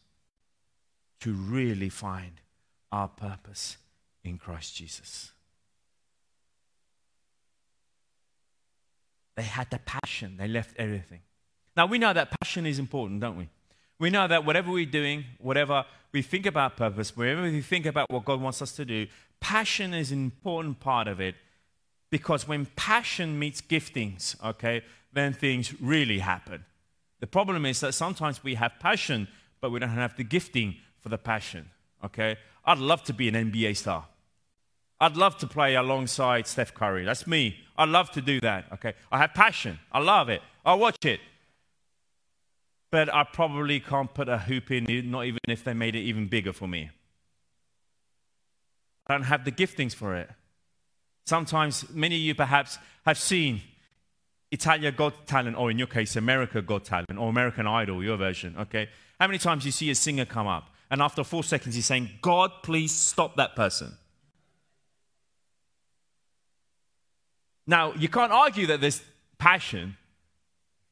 [1.19, 2.31] to really find
[2.91, 3.77] our purpose
[4.23, 5.31] in Christ Jesus.
[9.35, 11.21] They had the passion, they left everything.
[11.75, 13.49] Now, we know that passion is important, don't we?
[13.99, 18.11] We know that whatever we're doing, whatever we think about purpose, wherever we think about
[18.11, 19.07] what God wants us to do,
[19.39, 21.35] passion is an important part of it
[22.11, 24.83] because when passion meets giftings, okay,
[25.13, 26.63] then things really happen.
[27.19, 29.27] The problem is that sometimes we have passion,
[29.61, 31.69] but we don't have the gifting for the passion,
[32.03, 32.37] okay?
[32.65, 34.05] I'd love to be an NBA star.
[35.03, 37.03] I'd love to play alongside Steph Curry.
[37.03, 37.57] That's me.
[37.77, 38.93] I'd love to do that, okay?
[39.11, 39.77] I have passion.
[39.91, 40.41] I love it.
[40.65, 41.19] I watch it.
[42.89, 46.29] But I probably can't put a hoop in, not even if they made it even
[46.29, 46.89] bigger for me.
[49.05, 50.29] I don't have the giftings for it.
[51.25, 53.59] Sometimes, many of you perhaps have seen
[54.51, 58.55] Italia Got Talent, or in your case, America Got Talent, or American Idol, your version,
[58.57, 58.87] okay?
[59.19, 62.09] How many times you see a singer come up, and after four seconds he's saying,
[62.21, 63.97] God, please stop that person?
[67.65, 69.01] Now, you can't argue that there's
[69.37, 69.97] passion.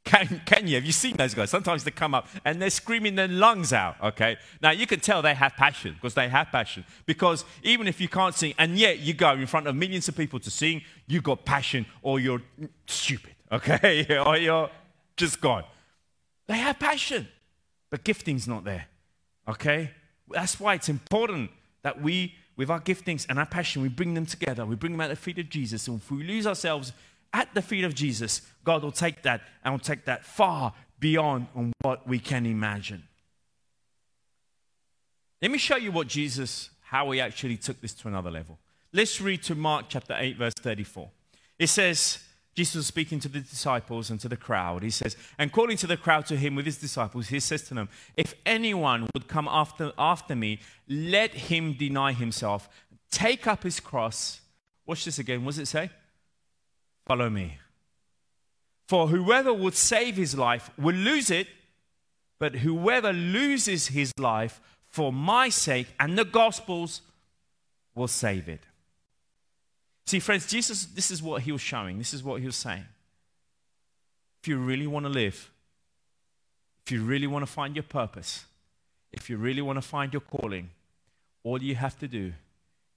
[0.03, 0.75] Can, can you?
[0.75, 1.49] Have you seen those guys?
[1.49, 4.37] Sometimes they come up and they're screaming their lungs out, okay?
[4.61, 6.85] Now, you can tell they have passion because they have passion.
[7.05, 10.15] Because even if you can't sing and yet you go in front of millions of
[10.15, 12.41] people to sing, you got passion or you're
[12.87, 14.17] stupid, okay?
[14.25, 14.69] or you're
[15.17, 15.63] just gone.
[16.47, 17.27] They have passion,
[17.89, 18.87] but gifting's not there,
[19.47, 19.91] okay?
[20.29, 21.51] That's why it's important
[21.83, 24.67] that we with our giftings and our passion, we bring them together.
[24.67, 25.87] We bring them at the feet of Jesus.
[25.87, 26.93] And if we lose ourselves
[27.33, 31.47] at the feet of Jesus, God will take that and will take that far beyond
[31.55, 33.01] on what we can imagine.
[35.41, 38.59] Let me show you what Jesus, how he actually took this to another level.
[38.93, 41.09] Let's read to Mark chapter 8, verse 34.
[41.57, 42.19] It says,
[42.53, 44.83] Jesus was speaking to the disciples and to the crowd.
[44.83, 47.73] He says, and calling to the crowd to him with his disciples, he says to
[47.73, 47.87] them,
[48.17, 50.59] If anyone would come after, after me,
[50.89, 52.67] let him deny himself,
[53.09, 54.41] take up his cross.
[54.85, 55.45] Watch this again.
[55.45, 55.91] What does it say?
[57.05, 57.57] Follow me.
[58.89, 61.47] For whoever would save his life will lose it,
[62.37, 64.59] but whoever loses his life
[64.89, 67.01] for my sake and the gospel's
[67.95, 68.61] will save it.
[70.05, 71.97] See, friends, Jesus, this is what he was showing.
[71.97, 72.85] This is what he was saying.
[74.41, 75.51] If you really want to live,
[76.85, 78.45] if you really want to find your purpose,
[79.13, 80.69] if you really want to find your calling,
[81.43, 82.33] all you have to do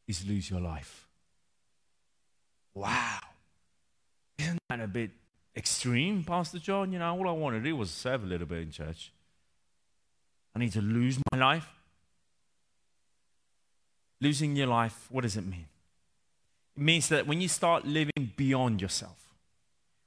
[0.09, 1.07] is lose your life.
[2.75, 3.21] Wow.
[4.39, 5.11] Isn't that a bit
[5.57, 6.93] extreme, Pastor John?
[6.93, 9.13] You know, all I want to do was serve a little bit in church.
[10.55, 11.69] I need to lose my life.
[14.21, 15.67] Losing your life, what does it mean?
[16.77, 19.25] Means that when you start living beyond yourself,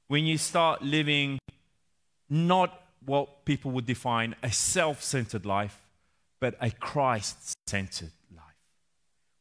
[0.06, 1.38] when you start living
[2.28, 5.80] not what people would define a self centered life,
[6.40, 8.44] but a Christ centered life.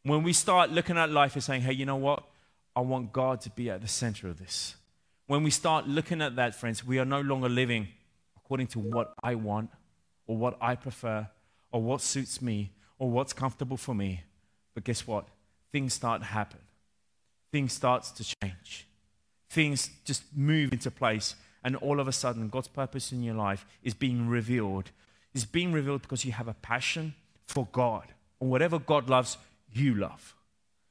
[0.03, 2.23] When we start looking at life and saying, hey, you know what?
[2.75, 4.75] I want God to be at the center of this.
[5.25, 7.89] When we start looking at that, friends, we are no longer living
[8.37, 9.69] according to what I want
[10.27, 11.27] or what I prefer
[11.71, 14.23] or what suits me or what's comfortable for me.
[14.73, 15.27] But guess what?
[15.71, 16.59] Things start to happen
[17.57, 18.85] things starts to change.
[19.49, 23.65] Things just move into place, and all of a sudden, God's purpose in your life
[23.81, 24.91] is being revealed.
[25.33, 27.15] It's being revealed because you have a passion
[27.47, 28.05] for God.
[28.39, 29.39] And whatever God loves,
[29.73, 30.35] you love.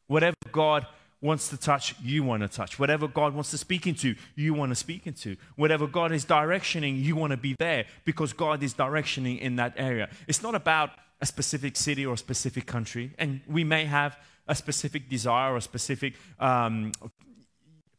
[0.09, 0.87] Whatever God
[1.20, 2.81] wants to touch, you want to touch.
[2.81, 5.37] Whatever God wants to speak into, you want to speak into.
[5.55, 9.74] Whatever God is directioning, you want to be there because God is directioning in that
[9.76, 10.09] area.
[10.26, 14.54] It's not about a specific city or a specific country, and we may have a
[14.54, 16.92] specific desire or a specific um,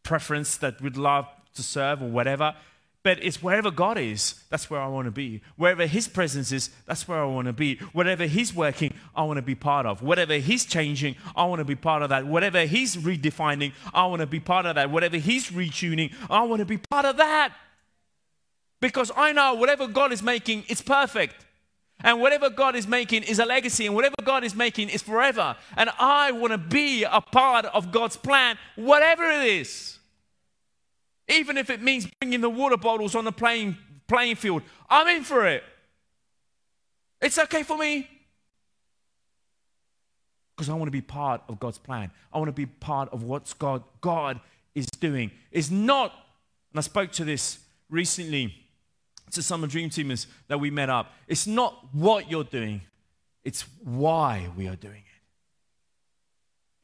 [0.04, 2.56] preference that we'd love to serve or whatever.
[3.04, 5.42] But it's wherever God is, that's where I want to be.
[5.56, 7.78] Wherever His presence is, that's where I want to be.
[7.94, 10.02] Whatever He's working, I want to be part of.
[10.02, 12.28] Whatever He's changing, I want to be part of that.
[12.28, 14.90] Whatever He's redefining, I want to be part of that.
[14.90, 17.54] Whatever He's retuning, I want to be part of that.
[18.82, 21.46] Because I know whatever God is making, it's perfect.
[22.04, 25.56] And whatever God is making is a legacy, and whatever God is making is forever.
[25.76, 29.98] And I want to be a part of God's plan, whatever it is.
[31.28, 35.24] Even if it means bringing the water bottles on the playing, playing field, I'm in
[35.24, 35.64] for it.
[37.20, 38.08] It's okay for me.
[40.56, 42.12] Because I want to be part of God's plan.
[42.32, 44.40] I want to be part of what God, God
[44.76, 45.32] is doing.
[45.52, 46.14] It's not,
[46.72, 48.54] and I spoke to this recently
[49.32, 51.14] to some of the dream teamers that we met up.
[51.28, 52.82] It's not what you're doing,
[53.44, 55.04] it's why we are doing it.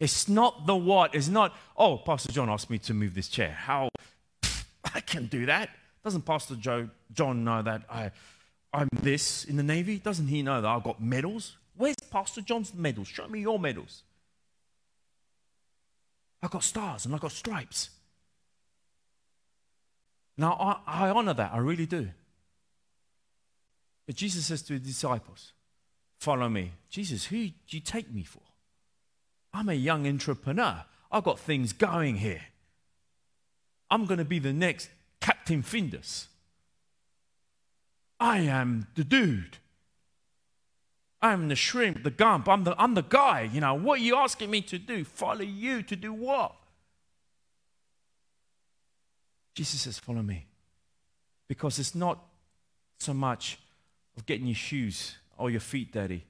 [0.04, 1.16] It's not the what.
[1.16, 3.52] It's not, oh, Pastor John asked me to move this chair.
[3.52, 3.90] How?
[4.94, 5.70] I can do that.
[6.04, 8.12] Doesn't Pastor Joe, John know that I,
[8.74, 10.00] I'm this in the Navy?
[10.00, 11.56] Doesn't he know that I've got medals?
[11.78, 13.08] Where's Pastor John's medals?
[13.08, 14.04] Show me your medals.
[16.42, 17.90] I've got stars and I've got stripes.
[20.38, 21.54] Now, I, I honor that.
[21.54, 22.10] I really do.
[24.06, 25.54] But Jesus says to his disciples,
[26.20, 26.72] Follow me.
[26.90, 28.42] Jesus, who do you take me for?
[29.54, 30.86] I'm a young entrepreneur.
[31.12, 32.42] I've got things going here.
[33.92, 34.90] I'm going to be the next
[35.22, 36.28] Captain Findus.
[38.20, 39.58] I am the dude.
[41.22, 42.50] I'm the shrimp, the gump.
[42.50, 43.50] I'm the, I'm the guy.
[43.52, 45.04] You know, what are you asking me to do?
[45.04, 46.56] Follow you to do what?
[49.56, 50.48] Jesus says, Follow me.
[51.48, 52.20] Because it's not
[52.98, 53.60] so much
[54.18, 56.26] of getting your shoes or your feet dirty,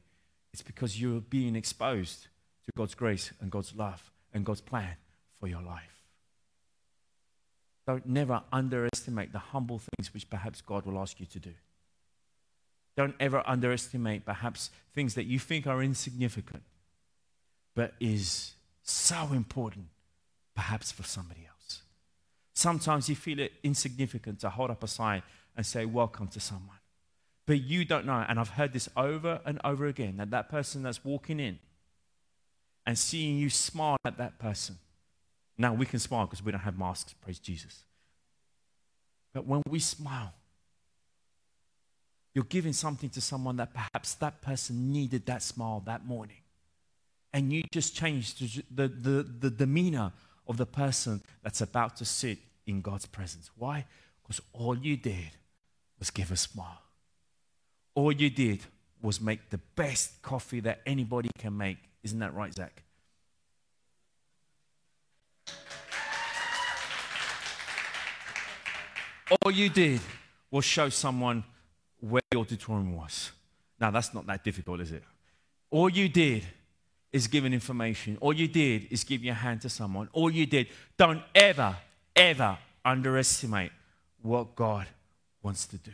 [0.51, 2.27] it's because you're being exposed
[2.65, 4.95] to God's grace and God's love and God's plan
[5.39, 6.03] for your life.
[7.85, 11.53] Don't never underestimate the humble things which perhaps God will ask you to do.
[12.95, 16.63] Don't ever underestimate perhaps things that you think are insignificant,
[17.75, 19.87] but is so important
[20.55, 21.81] perhaps for somebody else.
[22.53, 25.23] Sometimes you feel it insignificant to hold up a sign
[25.57, 26.77] and say, Welcome to someone.
[27.45, 30.83] But you don't know, and I've heard this over and over again, that that person
[30.83, 31.59] that's walking in
[32.85, 34.77] and seeing you smile at that person.
[35.57, 37.83] Now we can smile because we don't have masks, praise Jesus.
[39.33, 40.33] But when we smile,
[42.33, 46.37] you're giving something to someone that perhaps that person needed that smile that morning.
[47.33, 50.11] And you just changed the, the, the demeanor
[50.47, 53.49] of the person that's about to sit in God's presence.
[53.57, 53.85] Why?
[54.21, 55.31] Because all you did
[55.99, 56.81] was give a smile.
[57.95, 58.61] All you did
[59.01, 61.77] was make the best coffee that anybody can make.
[62.03, 62.83] Isn't that right, Zach?
[69.41, 69.99] All you did
[70.51, 71.43] was show someone
[71.99, 73.31] where the auditorium was.
[73.79, 75.03] Now, that's not that difficult, is it?
[75.71, 76.43] All you did
[77.11, 78.17] is give information.
[78.21, 80.09] All you did is give your hand to someone.
[80.13, 80.67] All you did.
[80.97, 81.75] Don't ever,
[82.15, 83.71] ever underestimate
[84.21, 84.87] what God
[85.41, 85.91] wants to do.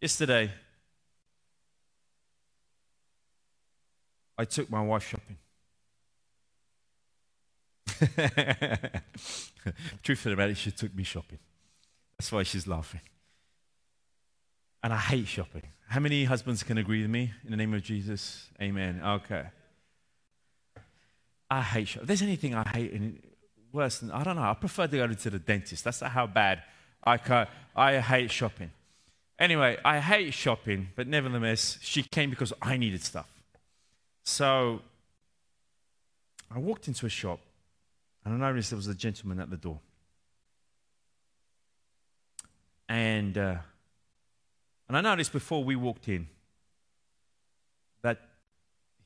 [0.00, 0.50] Yesterday,
[4.38, 5.36] I took my wife shopping.
[10.02, 11.38] Truth of the matter, she took me shopping.
[12.16, 13.02] That's why she's laughing.
[14.82, 15.64] And I hate shopping.
[15.88, 18.48] How many husbands can agree with me in the name of Jesus?
[18.62, 19.02] Amen.
[19.04, 19.44] Okay.
[21.50, 22.04] I hate shopping.
[22.04, 23.18] If there's anything I hate in,
[23.70, 25.84] worse than, I don't know, I prefer to go to the dentist.
[25.84, 26.62] That's how bad
[27.04, 28.70] I, can, I hate shopping.
[29.40, 33.26] Anyway, I hate shopping, but nevertheless, she came because I needed stuff.
[34.22, 34.82] So
[36.54, 37.40] I walked into a shop
[38.22, 39.80] and I noticed there was a gentleman at the door.
[42.86, 43.56] And, uh,
[44.88, 46.28] and I noticed before we walked in
[48.02, 48.18] that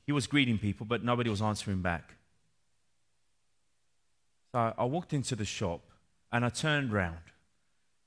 [0.05, 2.15] he was greeting people, but nobody was answering back.
[4.51, 5.81] So I walked into the shop
[6.29, 7.19] and I turned round.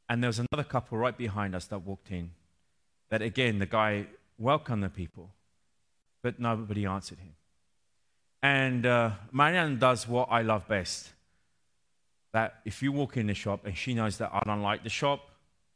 [0.08, 2.30] And there was another couple right behind us that walked in.
[3.10, 4.06] That again, the guy
[4.38, 5.30] welcomed the people,
[6.22, 7.34] but nobody answered him.
[8.42, 11.10] And uh, Marianne does what I love best.
[12.32, 14.90] That if you walk in the shop and she knows that I don't like the
[14.90, 15.20] shop,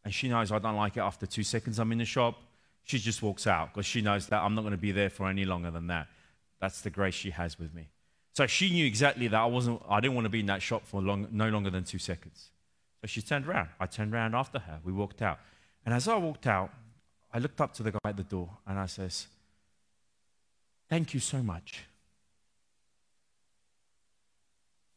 [0.04, 2.36] and she knows I don't like it after two seconds I'm in the shop,
[2.84, 5.28] she just walks out because she knows that I'm not going to be there for
[5.28, 6.08] any longer than that.
[6.60, 7.88] That's the grace she has with me.
[8.34, 9.82] So she knew exactly that I wasn't.
[9.88, 12.50] I didn't want to be in that shop for long, no longer than two seconds.
[13.06, 13.68] She turned around.
[13.80, 14.80] I turned around after her.
[14.84, 15.38] We walked out.
[15.84, 16.70] And as I walked out,
[17.32, 19.26] I looked up to the guy at the door and I says,
[20.88, 21.84] "Thank you so much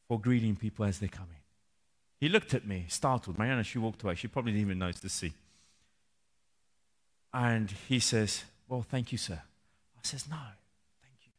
[0.08, 1.41] for greeting people as they come in.
[2.20, 3.38] He looked at me, startled.
[3.38, 4.15] Mariana, she walked away.
[4.15, 5.34] She probably didn't even notice the sea.
[7.34, 9.41] And he says, Well, thank you, sir.
[9.98, 10.38] I says, No,
[11.02, 11.32] thank you.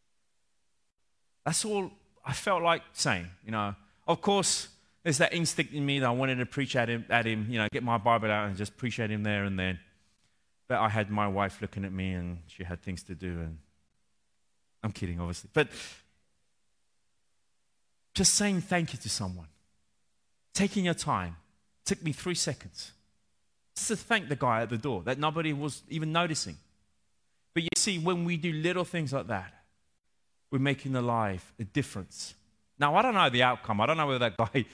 [1.45, 1.91] That's all
[2.25, 3.29] I felt like saying.
[3.45, 3.75] You know,
[4.07, 4.69] of course,
[5.07, 7.61] there's that instinct in me that I wanted to preach at him, at him, you
[7.61, 9.79] know, get my Bible out and just preach at him there and then.
[10.67, 13.59] But I had my wife looking at me and she had things to do and
[14.83, 15.49] I'm kidding, obviously.
[15.53, 15.69] But
[18.15, 19.47] just saying thank you to someone,
[20.55, 21.37] taking your time,
[21.85, 22.91] took me three seconds
[23.77, 26.57] just to thank the guy at the door that nobody was even noticing.
[27.55, 29.55] But you see, when we do little things like that,
[30.51, 32.35] we're making a life a difference.
[32.77, 33.81] Now, I don't know the outcome.
[33.81, 34.65] I don't know whether that guy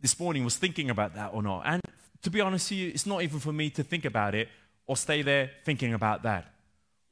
[0.00, 1.62] this morning was thinking about that or not.
[1.64, 1.82] And
[2.22, 4.48] to be honest with you, it's not even for me to think about it
[4.86, 6.52] or stay there thinking about that.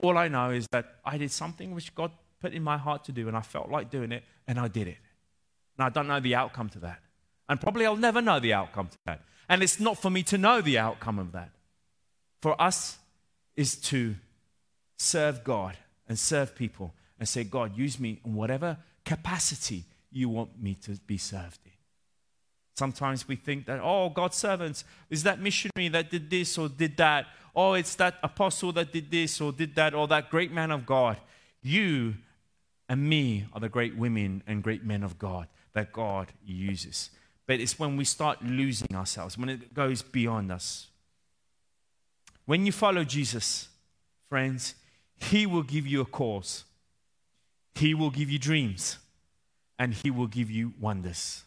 [0.00, 2.10] All I know is that I did something which God
[2.40, 4.86] put in my heart to do, and I felt like doing it, and I did
[4.86, 4.98] it.
[5.76, 7.00] And I don't know the outcome to that.
[7.48, 9.22] And probably I'll never know the outcome to that.
[9.48, 11.50] And it's not for me to know the outcome of that.
[12.42, 12.98] For us
[13.56, 14.14] is to
[14.98, 15.76] serve God
[16.08, 20.92] and serve people and say, God, use me in whatever capacity you want me to
[21.06, 21.72] be served in.
[22.78, 26.96] Sometimes we think that, oh, God's servants, is that missionary that did this or did
[26.98, 27.26] that?
[27.56, 30.86] Oh, it's that apostle that did this or did that, or that great man of
[30.86, 31.16] God.
[31.60, 32.14] You
[32.88, 37.10] and me are the great women and great men of God that God uses.
[37.48, 40.86] But it's when we start losing ourselves, when it goes beyond us.
[42.46, 43.70] When you follow Jesus,
[44.28, 44.76] friends,
[45.16, 46.64] He will give you a cause,
[47.74, 48.98] He will give you dreams,
[49.80, 51.42] and He will give you wonders.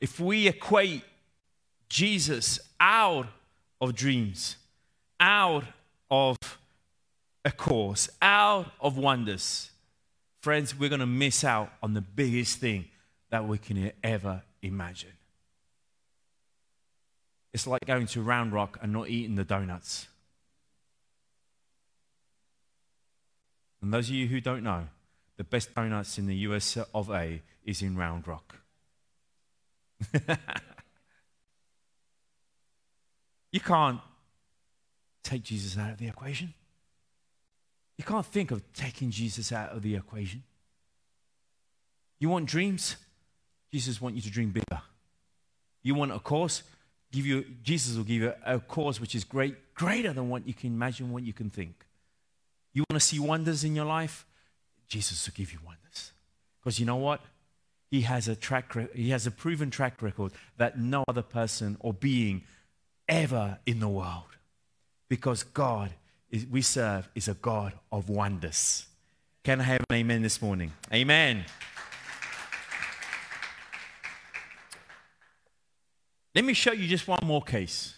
[0.00, 1.02] If we equate
[1.88, 3.26] Jesus out
[3.80, 4.56] of dreams,
[5.18, 5.64] out
[6.10, 6.36] of
[7.44, 9.70] a course, out of wonders,
[10.40, 12.86] friends, we're going to miss out on the biggest thing
[13.30, 15.12] that we can ever imagine.
[17.52, 20.08] It's like going to Round Rock and not eating the donuts.
[23.80, 24.88] And those of you who don't know,
[25.36, 28.56] the best donuts in the US of A is in Round Rock.
[33.52, 34.00] you can't
[35.22, 36.54] take Jesus out of the equation.
[37.96, 40.42] You can't think of taking Jesus out of the equation.
[42.18, 42.96] You want dreams?
[43.72, 44.82] Jesus wants you to dream bigger.
[45.82, 46.62] You want a course?
[47.12, 50.54] Give you, Jesus will give you a course which is great, greater than what you
[50.54, 51.86] can imagine, what you can think.
[52.72, 54.26] You want to see wonders in your life?
[54.88, 56.12] Jesus will give you wonders.
[56.60, 57.20] Because you know what?
[57.90, 61.92] He has a track he has a proven track record that no other person or
[61.92, 62.42] being
[63.08, 64.36] ever in the world.
[65.08, 65.90] Because God
[66.30, 68.86] is, we serve is a God of wonders.
[69.44, 70.72] Can I have an amen this morning?
[70.92, 71.44] Amen.
[76.34, 77.94] Let me show you just one more case.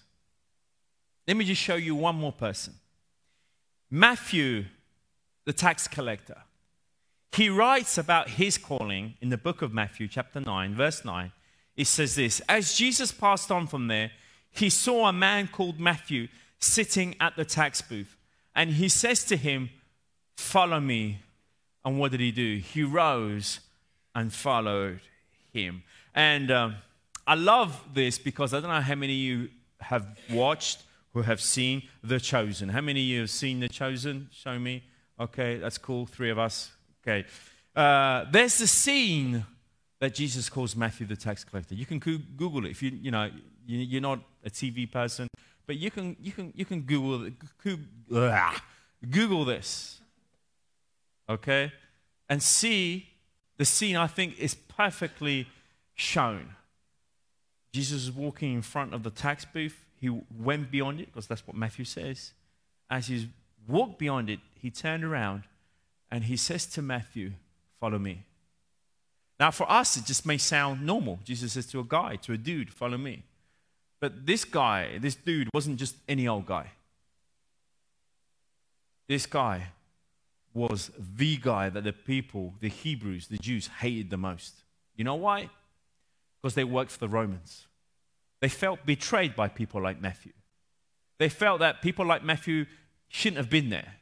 [1.26, 2.74] Let me just show you one more person.
[3.91, 4.66] Matthew,
[5.45, 6.36] the tax collector.
[7.33, 11.33] He writes about his calling in the book of Matthew, chapter 9, verse 9.
[11.76, 14.11] It says this As Jesus passed on from there,
[14.51, 18.16] he saw a man called Matthew sitting at the tax booth.
[18.55, 19.70] And he says to him,
[20.37, 21.20] Follow me.
[21.85, 22.57] And what did he do?
[22.57, 23.61] He rose
[24.14, 25.01] and followed
[25.53, 25.85] him.
[26.14, 26.76] And um,
[27.26, 29.49] I love this because I don't know how many of you
[29.81, 32.68] have watched who have seen The Chosen.
[32.68, 34.29] How many of you have seen The Chosen?
[34.33, 34.83] Show me.
[35.20, 36.07] Okay, that's cool.
[36.07, 36.72] Three of us.
[37.09, 37.27] Okay.
[37.75, 39.47] Uh, there's the scene
[39.99, 41.75] that Jesus calls Matthew the tax collector.
[41.75, 43.31] You can Google it if you you know
[43.67, 45.27] you're not a TV person,
[45.67, 47.31] but you can you can you can Google
[49.11, 50.01] Google this,
[51.31, 51.73] okay,
[52.29, 53.09] and see
[53.57, 53.97] the scene.
[53.97, 55.47] I think is perfectly
[55.95, 56.51] shown.
[57.73, 59.87] Jesus is walking in front of the tax booth.
[59.99, 62.33] He went beyond it because that's what Matthew says.
[62.91, 63.31] As he
[63.67, 65.45] walked beyond it, he turned around
[66.11, 67.33] and he says to Matthew,
[67.81, 68.25] Follow me.
[69.39, 71.21] Now, for us, it just may sound normal.
[71.25, 73.23] Jesus says to a guy, to a dude, Follow me.
[74.01, 76.73] But this guy, this dude, wasn't just any old guy.
[79.09, 79.69] This guy
[80.55, 84.55] was the guy that the people, the Hebrews, the Jews, hated the most.
[84.97, 85.51] You know why?
[86.41, 87.67] because they worked for the Romans.
[88.41, 90.33] They felt betrayed by people like Matthew.
[91.19, 92.67] They felt that people like Matthew
[93.09, 93.97] shouldn't have been there.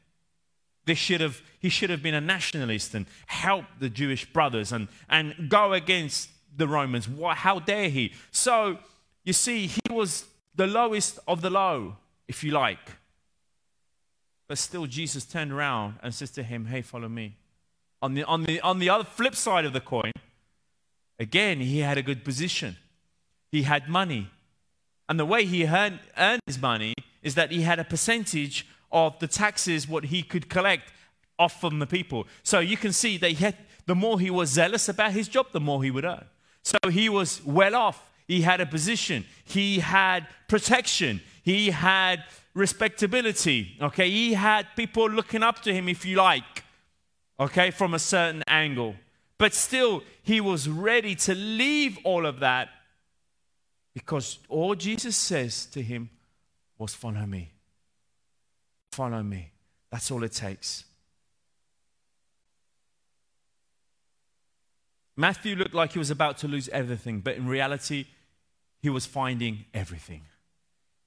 [0.87, 4.89] They should have, he should have been a nationalist and helped the Jewish brothers and,
[5.09, 7.09] and go against the Romans.
[7.09, 8.12] What, how dare he?
[8.30, 8.78] So,
[9.24, 10.24] you see, he was
[10.55, 11.97] the lowest of the low,
[12.28, 12.93] if you like.
[14.49, 17.37] But still, Jesus turned around and says to him, Hey, follow me.
[18.01, 20.12] On the, on the, on the other flip side of the coin,
[21.18, 22.76] Again, he had a good position.
[23.51, 24.30] He had money.
[25.09, 28.66] And the way he earned, earned his money is that he had a percentage
[28.97, 30.91] of the taxes, what he could collect
[31.39, 32.27] off from the people.
[32.43, 35.61] So you can see that had, the more he was zealous about his job, the
[35.61, 36.25] more he would earn.
[36.63, 38.11] So he was well off.
[38.27, 39.27] He had a position.
[39.45, 41.21] He had protection.
[41.43, 42.25] He had
[42.55, 43.77] respectability.
[43.83, 44.11] Okay.
[44.11, 46.65] He had people looking up to him, if you like,
[47.39, 48.97] okay, from a certain angle.
[49.37, 52.71] But still, he was ready to leave all of that
[53.93, 56.09] because all Jesus says to him
[56.79, 57.53] was, Follow me.
[58.97, 59.51] Follow me.
[59.91, 60.85] That's all it takes.
[65.17, 68.07] Matthew looked like he was about to lose everything, but in reality,
[68.81, 70.23] he was finding everything.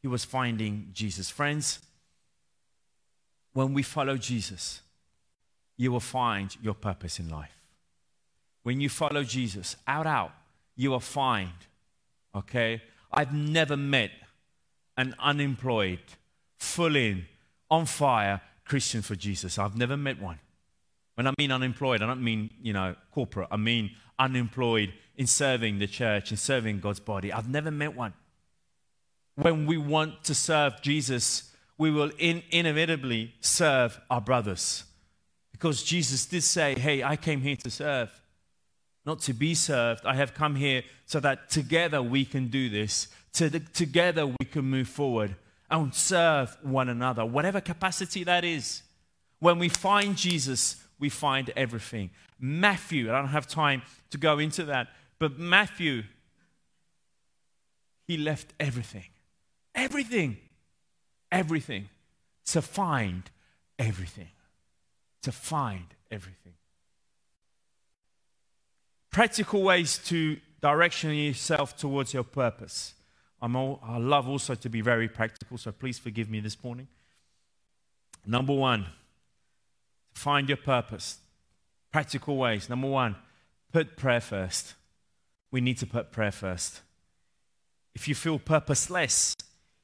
[0.02, 1.30] He was finding Jesus.
[1.30, 1.80] Friends,
[3.54, 4.82] when we follow Jesus,
[5.78, 7.60] you will find your purpose in life
[8.64, 10.32] when you follow Jesus out out,
[10.76, 11.52] you will find,
[12.36, 12.82] okay?
[13.12, 14.12] I've never met
[14.98, 16.00] an unemployed,
[16.58, 17.26] full in,
[17.70, 19.58] on fire Christian for Jesus.
[19.58, 20.40] I've never met one.
[21.16, 23.50] When I mean unemployed, I don't mean, you know, corporate.
[23.52, 27.34] I mean unemployed in serving the church, in serving God's body.
[27.34, 28.14] I've never met one.
[29.36, 34.84] When we want to serve Jesus, we will in, inevitably serve our brothers.
[35.52, 38.22] Because Jesus did say, Hey, I came here to serve,
[39.06, 40.06] not to be served.
[40.06, 43.08] I have come here so that together we can do this.
[43.34, 45.36] To the, together we can move forward
[45.70, 48.84] and serve one another, whatever capacity that is.
[49.40, 52.10] When we find Jesus, we find everything.
[52.40, 54.88] Matthew, I don't have time to go into that,
[55.20, 56.04] but Matthew,
[58.08, 59.06] he left everything.
[59.76, 60.38] Everything.
[61.32, 61.90] Everything.
[62.48, 63.30] To find
[63.78, 64.30] everything.
[65.24, 66.54] To find everything.
[69.12, 72.94] Practical ways to direction yourself towards your purpose.
[73.42, 76.88] I'm all, I love also to be very practical, so please forgive me this morning.
[78.26, 78.88] Number one,
[80.14, 81.20] find your purpose.
[81.92, 82.70] Practical ways.
[82.70, 83.16] Number one,
[83.72, 84.76] put prayer first.
[85.52, 86.82] We need to put prayer first.
[87.96, 89.36] If you feel purposeless,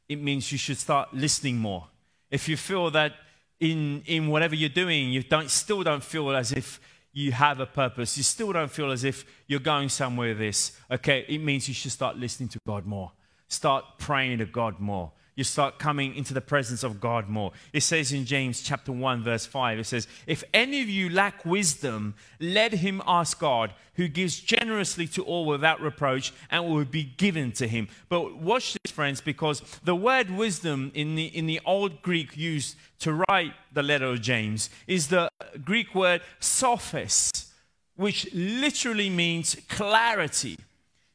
[0.08, 1.88] it means you should start listening more.
[2.30, 3.14] If you feel that
[3.60, 6.80] in, in whatever you're doing, you don't, still don't feel as if
[7.14, 10.78] you have a purpose, you still don't feel as if you're going somewhere with this,
[10.92, 13.14] okay, it means you should start listening to God more
[13.48, 15.12] start praying to God more.
[15.36, 17.52] You start coming into the presence of God more.
[17.74, 21.44] It says in James chapter 1 verse 5 it says, "If any of you lack
[21.44, 27.04] wisdom, let him ask God, who gives generously to all without reproach, and will be
[27.04, 31.60] given to him." But watch this friends because the word wisdom in the in the
[31.66, 35.28] old Greek used to write the letter of James is the
[35.66, 37.52] Greek word sophos,
[37.96, 40.58] which literally means clarity.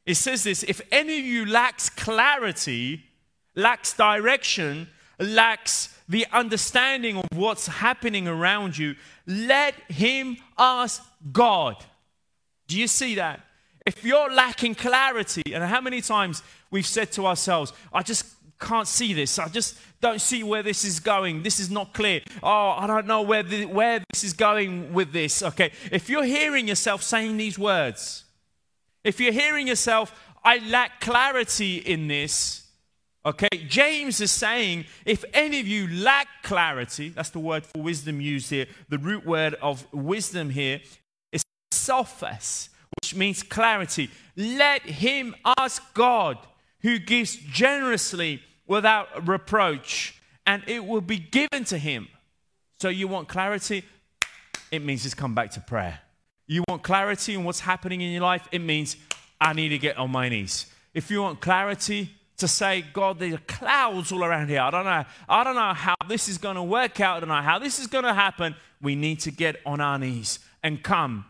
[0.07, 3.05] It says this if any of you lacks clarity,
[3.55, 4.89] lacks direction,
[5.19, 8.97] lacks the understanding of what's happening around you,
[9.27, 11.77] let him ask God.
[12.67, 13.41] Do you see that?
[13.87, 18.27] If you're lacking clarity, and how many times we've said to ourselves, I just
[18.61, 19.39] can't see this.
[19.39, 21.43] I just don't see where this is going.
[21.43, 22.21] This is not clear.
[22.43, 25.43] Oh, I don't know where, the, where this is going with this.
[25.43, 25.73] Okay.
[25.91, 28.25] If you're hearing yourself saying these words,
[29.05, 30.13] if you're hearing yourself,
[30.45, 32.67] I lack clarity in this,
[33.25, 38.21] okay, James is saying, if any of you lack clarity, that's the word for wisdom
[38.21, 40.81] used here, the root word of wisdom here
[41.33, 41.43] is
[41.73, 42.69] sophos,
[43.01, 44.11] which means clarity.
[44.37, 46.39] Let him ask God,
[46.83, 50.15] who gives generously without reproach,
[50.47, 52.09] and it will be given to him.
[52.81, 53.85] So you want clarity?
[54.71, 56.01] It means just come back to prayer.
[56.51, 58.49] You want clarity in what's happening in your life?
[58.51, 58.97] It means
[59.41, 60.67] I need to get on my knees.
[60.93, 64.61] If you want clarity to say, God, there are clouds all around here.
[64.61, 65.05] I don't know.
[65.29, 67.19] I don't know how this is going to work out.
[67.19, 68.57] I don't know how this is going to happen.
[68.83, 71.25] We need to get on our knees and come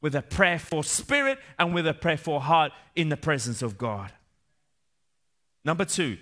[0.00, 4.10] with a prayerful spirit and with a prayerful heart in the presence of God.
[5.66, 6.16] Number two,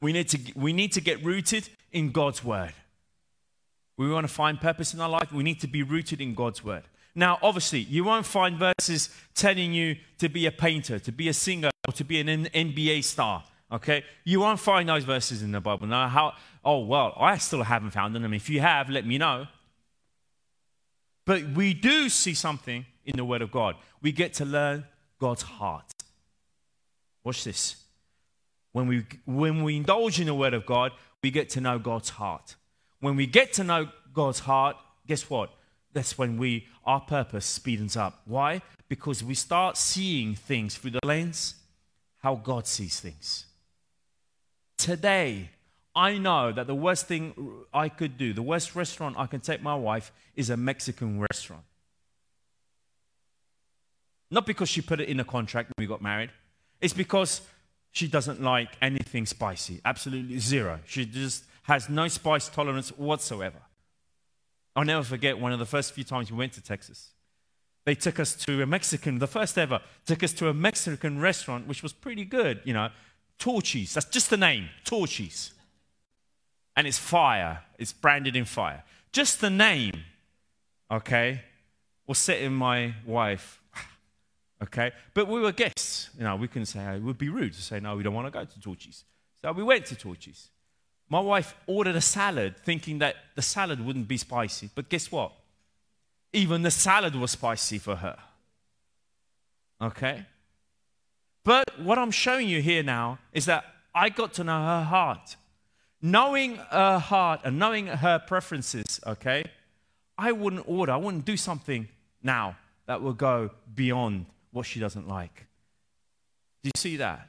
[0.00, 2.72] we need to, we need to get rooted in God's word.
[3.98, 5.30] We want to find purpose in our life.
[5.30, 6.84] We need to be rooted in God's word.
[7.14, 11.32] Now, obviously, you won't find verses telling you to be a painter, to be a
[11.32, 13.44] singer, or to be an NBA star.
[13.70, 14.04] Okay?
[14.24, 15.86] You won't find those verses in the Bible.
[15.86, 16.34] Now, how?
[16.64, 18.32] Oh, well, I still haven't found them.
[18.32, 19.46] If you have, let me know.
[21.24, 23.76] But we do see something in the Word of God.
[24.00, 24.86] We get to learn
[25.18, 25.92] God's heart.
[27.24, 27.76] Watch this.
[28.72, 30.92] When we, when we indulge in the Word of God,
[31.22, 32.56] we get to know God's heart.
[33.00, 35.50] When we get to know God's heart, guess what?
[35.92, 38.22] That's when we our purpose speeds up.
[38.24, 38.62] Why?
[38.88, 41.54] Because we start seeing things through the lens
[42.18, 43.46] how God sees things.
[44.76, 45.50] Today,
[45.94, 47.34] I know that the worst thing
[47.72, 51.64] I could do, the worst restaurant I can take my wife is a Mexican restaurant.
[54.30, 56.30] Not because she put it in a contract when we got married.
[56.80, 57.40] It's because
[57.92, 59.80] she doesn't like anything spicy.
[59.84, 60.80] Absolutely zero.
[60.84, 63.58] She just has no spice tolerance whatsoever.
[64.78, 67.10] I'll never forget one of the first few times we went to Texas.
[67.84, 71.66] They took us to a Mexican, the first ever, took us to a Mexican restaurant,
[71.66, 72.90] which was pretty good, you know.
[73.40, 75.50] Torchy's, that's just the name, Torchy's.
[76.76, 78.84] And it's fire, it's branded in fire.
[79.10, 79.94] Just the name,
[80.92, 81.42] okay,
[82.06, 83.60] was setting my wife,
[84.62, 84.92] okay.
[85.12, 87.80] But we were guests, you know, we couldn't say, it would be rude to say,
[87.80, 89.02] no, we don't want to go to Torchy's.
[89.42, 90.50] So we went to Torchy's.
[91.08, 94.70] My wife ordered a salad thinking that the salad wouldn't be spicy.
[94.74, 95.32] But guess what?
[96.32, 98.18] Even the salad was spicy for her.
[99.80, 100.26] Okay?
[101.44, 105.36] But what I'm showing you here now is that I got to know her heart.
[106.02, 109.44] Knowing her heart and knowing her preferences, okay?
[110.16, 111.88] I wouldn't order, I wouldn't do something
[112.22, 112.56] now
[112.86, 115.46] that will go beyond what she doesn't like.
[116.62, 117.27] Do you see that?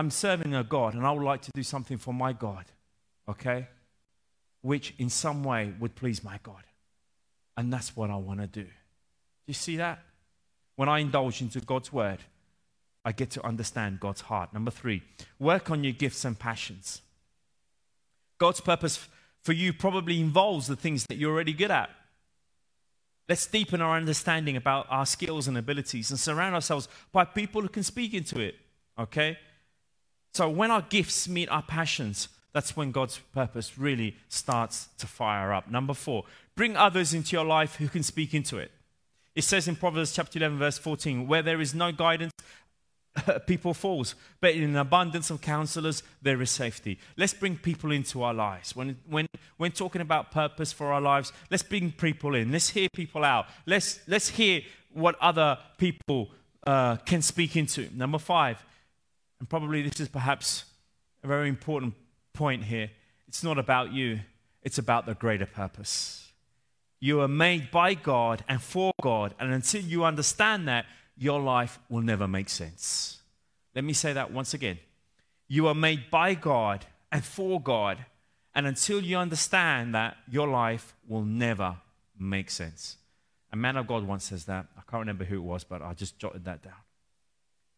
[0.00, 2.64] I'm serving a God and I would like to do something for my God,
[3.28, 3.68] okay?
[4.62, 6.62] Which in some way would please my God.
[7.54, 8.62] And that's what I want to do.
[8.62, 8.70] Do
[9.46, 9.98] you see that?
[10.76, 12.20] When I indulge into God's word,
[13.04, 14.54] I get to understand God's heart.
[14.54, 15.02] Number three,
[15.38, 17.02] work on your gifts and passions.
[18.38, 19.06] God's purpose
[19.42, 21.90] for you probably involves the things that you're already good at.
[23.28, 27.68] Let's deepen our understanding about our skills and abilities and surround ourselves by people who
[27.68, 28.54] can speak into it.
[28.98, 29.36] Okay?
[30.32, 35.52] So when our gifts meet our passions, that's when God's purpose really starts to fire
[35.52, 35.70] up.
[35.70, 36.24] Number four,
[36.56, 38.70] bring others into your life who can speak into it.
[39.34, 42.32] It says in Proverbs chapter 11, verse 14, where there is no guidance,
[43.46, 46.98] people falls, but in an abundance of counselors, there is safety.
[47.16, 48.74] Let's bring people into our lives.
[48.74, 49.26] When, when,
[49.56, 52.50] when talking about purpose for our lives, let's bring people in.
[52.50, 53.46] Let's hear people out.
[53.66, 54.62] Let's, let's hear
[54.92, 56.30] what other people
[56.66, 57.88] uh, can speak into.
[57.94, 58.64] Number five,
[59.40, 60.66] and probably this is perhaps
[61.24, 61.94] a very important
[62.32, 62.90] point here
[63.30, 64.18] it's not about you,
[64.60, 66.32] it's about the greater purpose.
[66.98, 70.86] You are made by God and for God, and until you understand that,
[71.16, 73.20] your life will never make sense.
[73.72, 74.80] Let me say that once again.
[75.46, 78.04] You are made by God and for God,
[78.52, 81.76] and until you understand that, your life will never
[82.18, 82.96] make sense.
[83.52, 84.66] A man of God once says that.
[84.76, 86.82] I can't remember who it was, but I just jotted that down.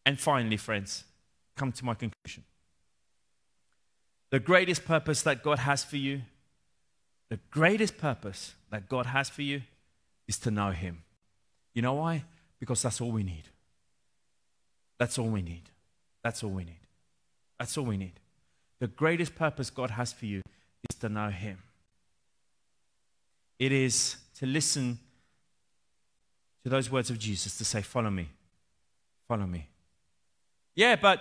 [0.03, 1.03] And finally, friends,
[1.55, 2.43] come to my conclusion.
[4.29, 6.21] The greatest purpose that God has for you,
[7.29, 9.61] the greatest purpose that God has for you
[10.27, 11.03] is to know Him.
[11.73, 12.23] You know why?
[12.59, 13.43] Because that's all we need.
[14.99, 15.63] That's all we need.
[16.23, 16.79] That's all we need.
[17.59, 18.13] That's all we need.
[18.79, 20.41] The greatest purpose God has for you
[20.89, 21.59] is to know Him.
[23.59, 24.99] It is to listen
[26.63, 28.29] to those words of Jesus to say, Follow me.
[29.27, 29.67] Follow me.
[30.75, 31.19] Yeah, but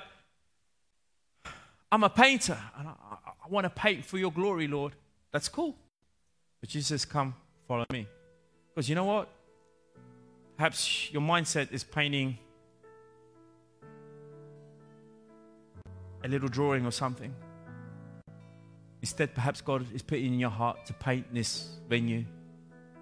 [1.93, 4.95] I'm a painter and I, I, want to paint for your glory, Lord.
[5.31, 5.77] That's cool.
[6.59, 7.35] But Jesus, says, come,
[7.69, 8.09] follow me.
[8.75, 9.29] Because you know what?
[10.57, 12.39] Perhaps your mindset is painting
[16.25, 17.35] a little drawing or something.
[19.03, 22.27] Instead, perhaps God is putting in your heart to paint this venue in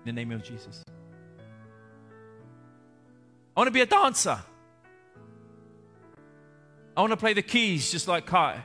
[0.04, 0.82] the name of Jesus.
[3.56, 4.40] I want to be a dancer.
[6.96, 8.60] I want to play the keys just like Kai.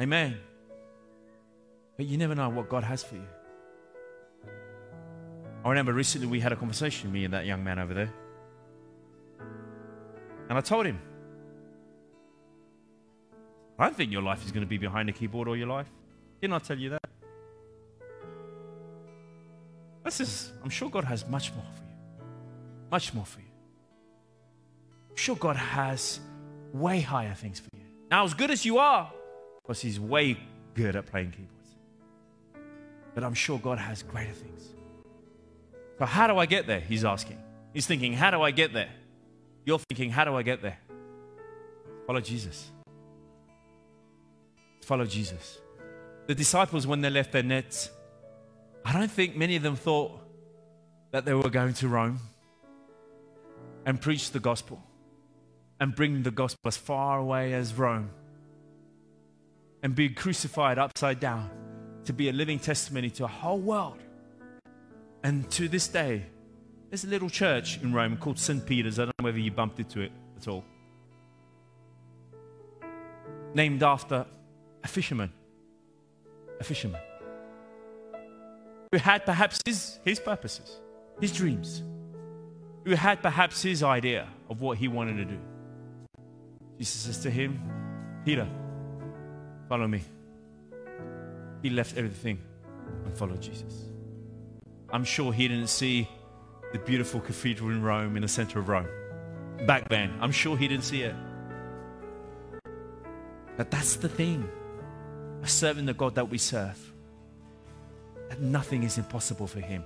[0.00, 0.38] Amen.
[1.96, 3.26] But you never know what God has for you.
[5.64, 8.12] I remember recently we had a conversation, me and that young man over there.
[10.48, 11.00] And I told him,
[13.78, 15.88] I don't think your life is going to be behind a keyboard all your life.
[16.40, 17.00] Didn't I tell you that?
[20.04, 22.26] This is, I'm sure God has much more for you.
[22.90, 23.46] Much more for you.
[25.10, 26.20] I'm sure God has
[26.72, 27.84] way higher things for you.
[28.10, 29.10] Now, as good as you are,
[29.64, 30.36] because he's way
[30.74, 31.76] good at playing keyboards.
[33.14, 34.62] But I'm sure God has greater things.
[35.98, 36.80] So, how do I get there?
[36.80, 37.38] He's asking.
[37.72, 38.90] He's thinking, how do I get there?
[39.64, 40.78] You're thinking, how do I get there?
[42.06, 42.70] Follow Jesus.
[44.82, 45.58] Follow Jesus.
[46.26, 47.90] The disciples, when they left their nets,
[48.84, 50.20] I don't think many of them thought
[51.12, 52.20] that they were going to Rome
[53.86, 54.82] and preach the gospel
[55.80, 58.10] and bring the gospel as far away as Rome
[59.84, 61.50] and be crucified upside down
[62.06, 63.98] to be a living testimony to a whole world.
[65.22, 66.24] And to this day,
[66.88, 68.64] there's a little church in Rome called St.
[68.64, 68.98] Peter's.
[68.98, 70.64] I don't know whether you bumped into it at all.
[73.52, 74.24] Named after
[74.82, 75.30] a fisherman.
[76.60, 77.00] A fisherman.
[78.90, 80.80] Who had perhaps his, his purposes,
[81.20, 81.82] his dreams.
[82.86, 85.38] Who had perhaps his idea of what he wanted to do.
[86.78, 87.60] Jesus says to him,
[88.24, 88.48] Peter,
[89.68, 90.02] Follow me.
[91.62, 92.38] He left everything
[93.04, 93.86] and followed Jesus.
[94.90, 96.08] I'm sure he didn't see
[96.72, 98.88] the beautiful cathedral in Rome, in the center of Rome.
[99.66, 101.14] Back then, I'm sure he didn't see it.
[103.56, 104.48] But that's the thing.
[105.42, 106.92] Of serving the God that we serve,
[108.28, 109.84] that nothing is impossible for him.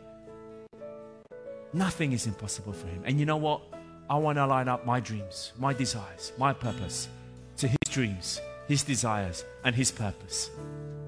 [1.72, 3.02] Nothing is impossible for him.
[3.04, 3.62] And you know what?
[4.08, 7.08] I want to line up my dreams, my desires, my purpose
[7.56, 10.50] to his dreams his desires, and His purpose.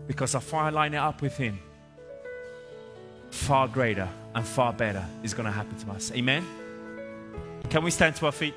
[0.07, 1.61] Because if I line it up with Him,
[3.31, 6.11] far greater and far better is going to happen to us.
[6.13, 6.45] Amen?
[7.69, 8.55] Can we stand to our feet?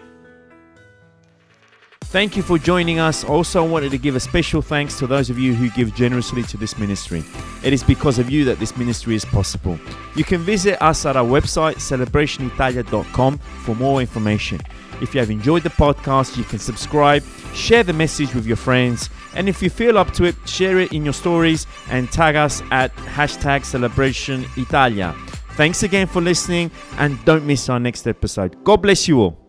[2.13, 3.23] Thank you for joining us.
[3.23, 6.43] Also, I wanted to give a special thanks to those of you who give generously
[6.43, 7.23] to this ministry.
[7.63, 9.79] It is because of you that this ministry is possible.
[10.15, 14.61] You can visit us at our website, celebrationitalia.com, for more information.
[15.03, 17.23] If you have enjoyed the podcast, you can subscribe,
[17.53, 20.93] share the message with your friends, and if you feel up to it, share it
[20.93, 25.13] in your stories and tag us at hashtag celebration Italia.
[25.55, 28.63] Thanks again for listening, and don't miss our next episode.
[28.63, 29.42] God bless you all.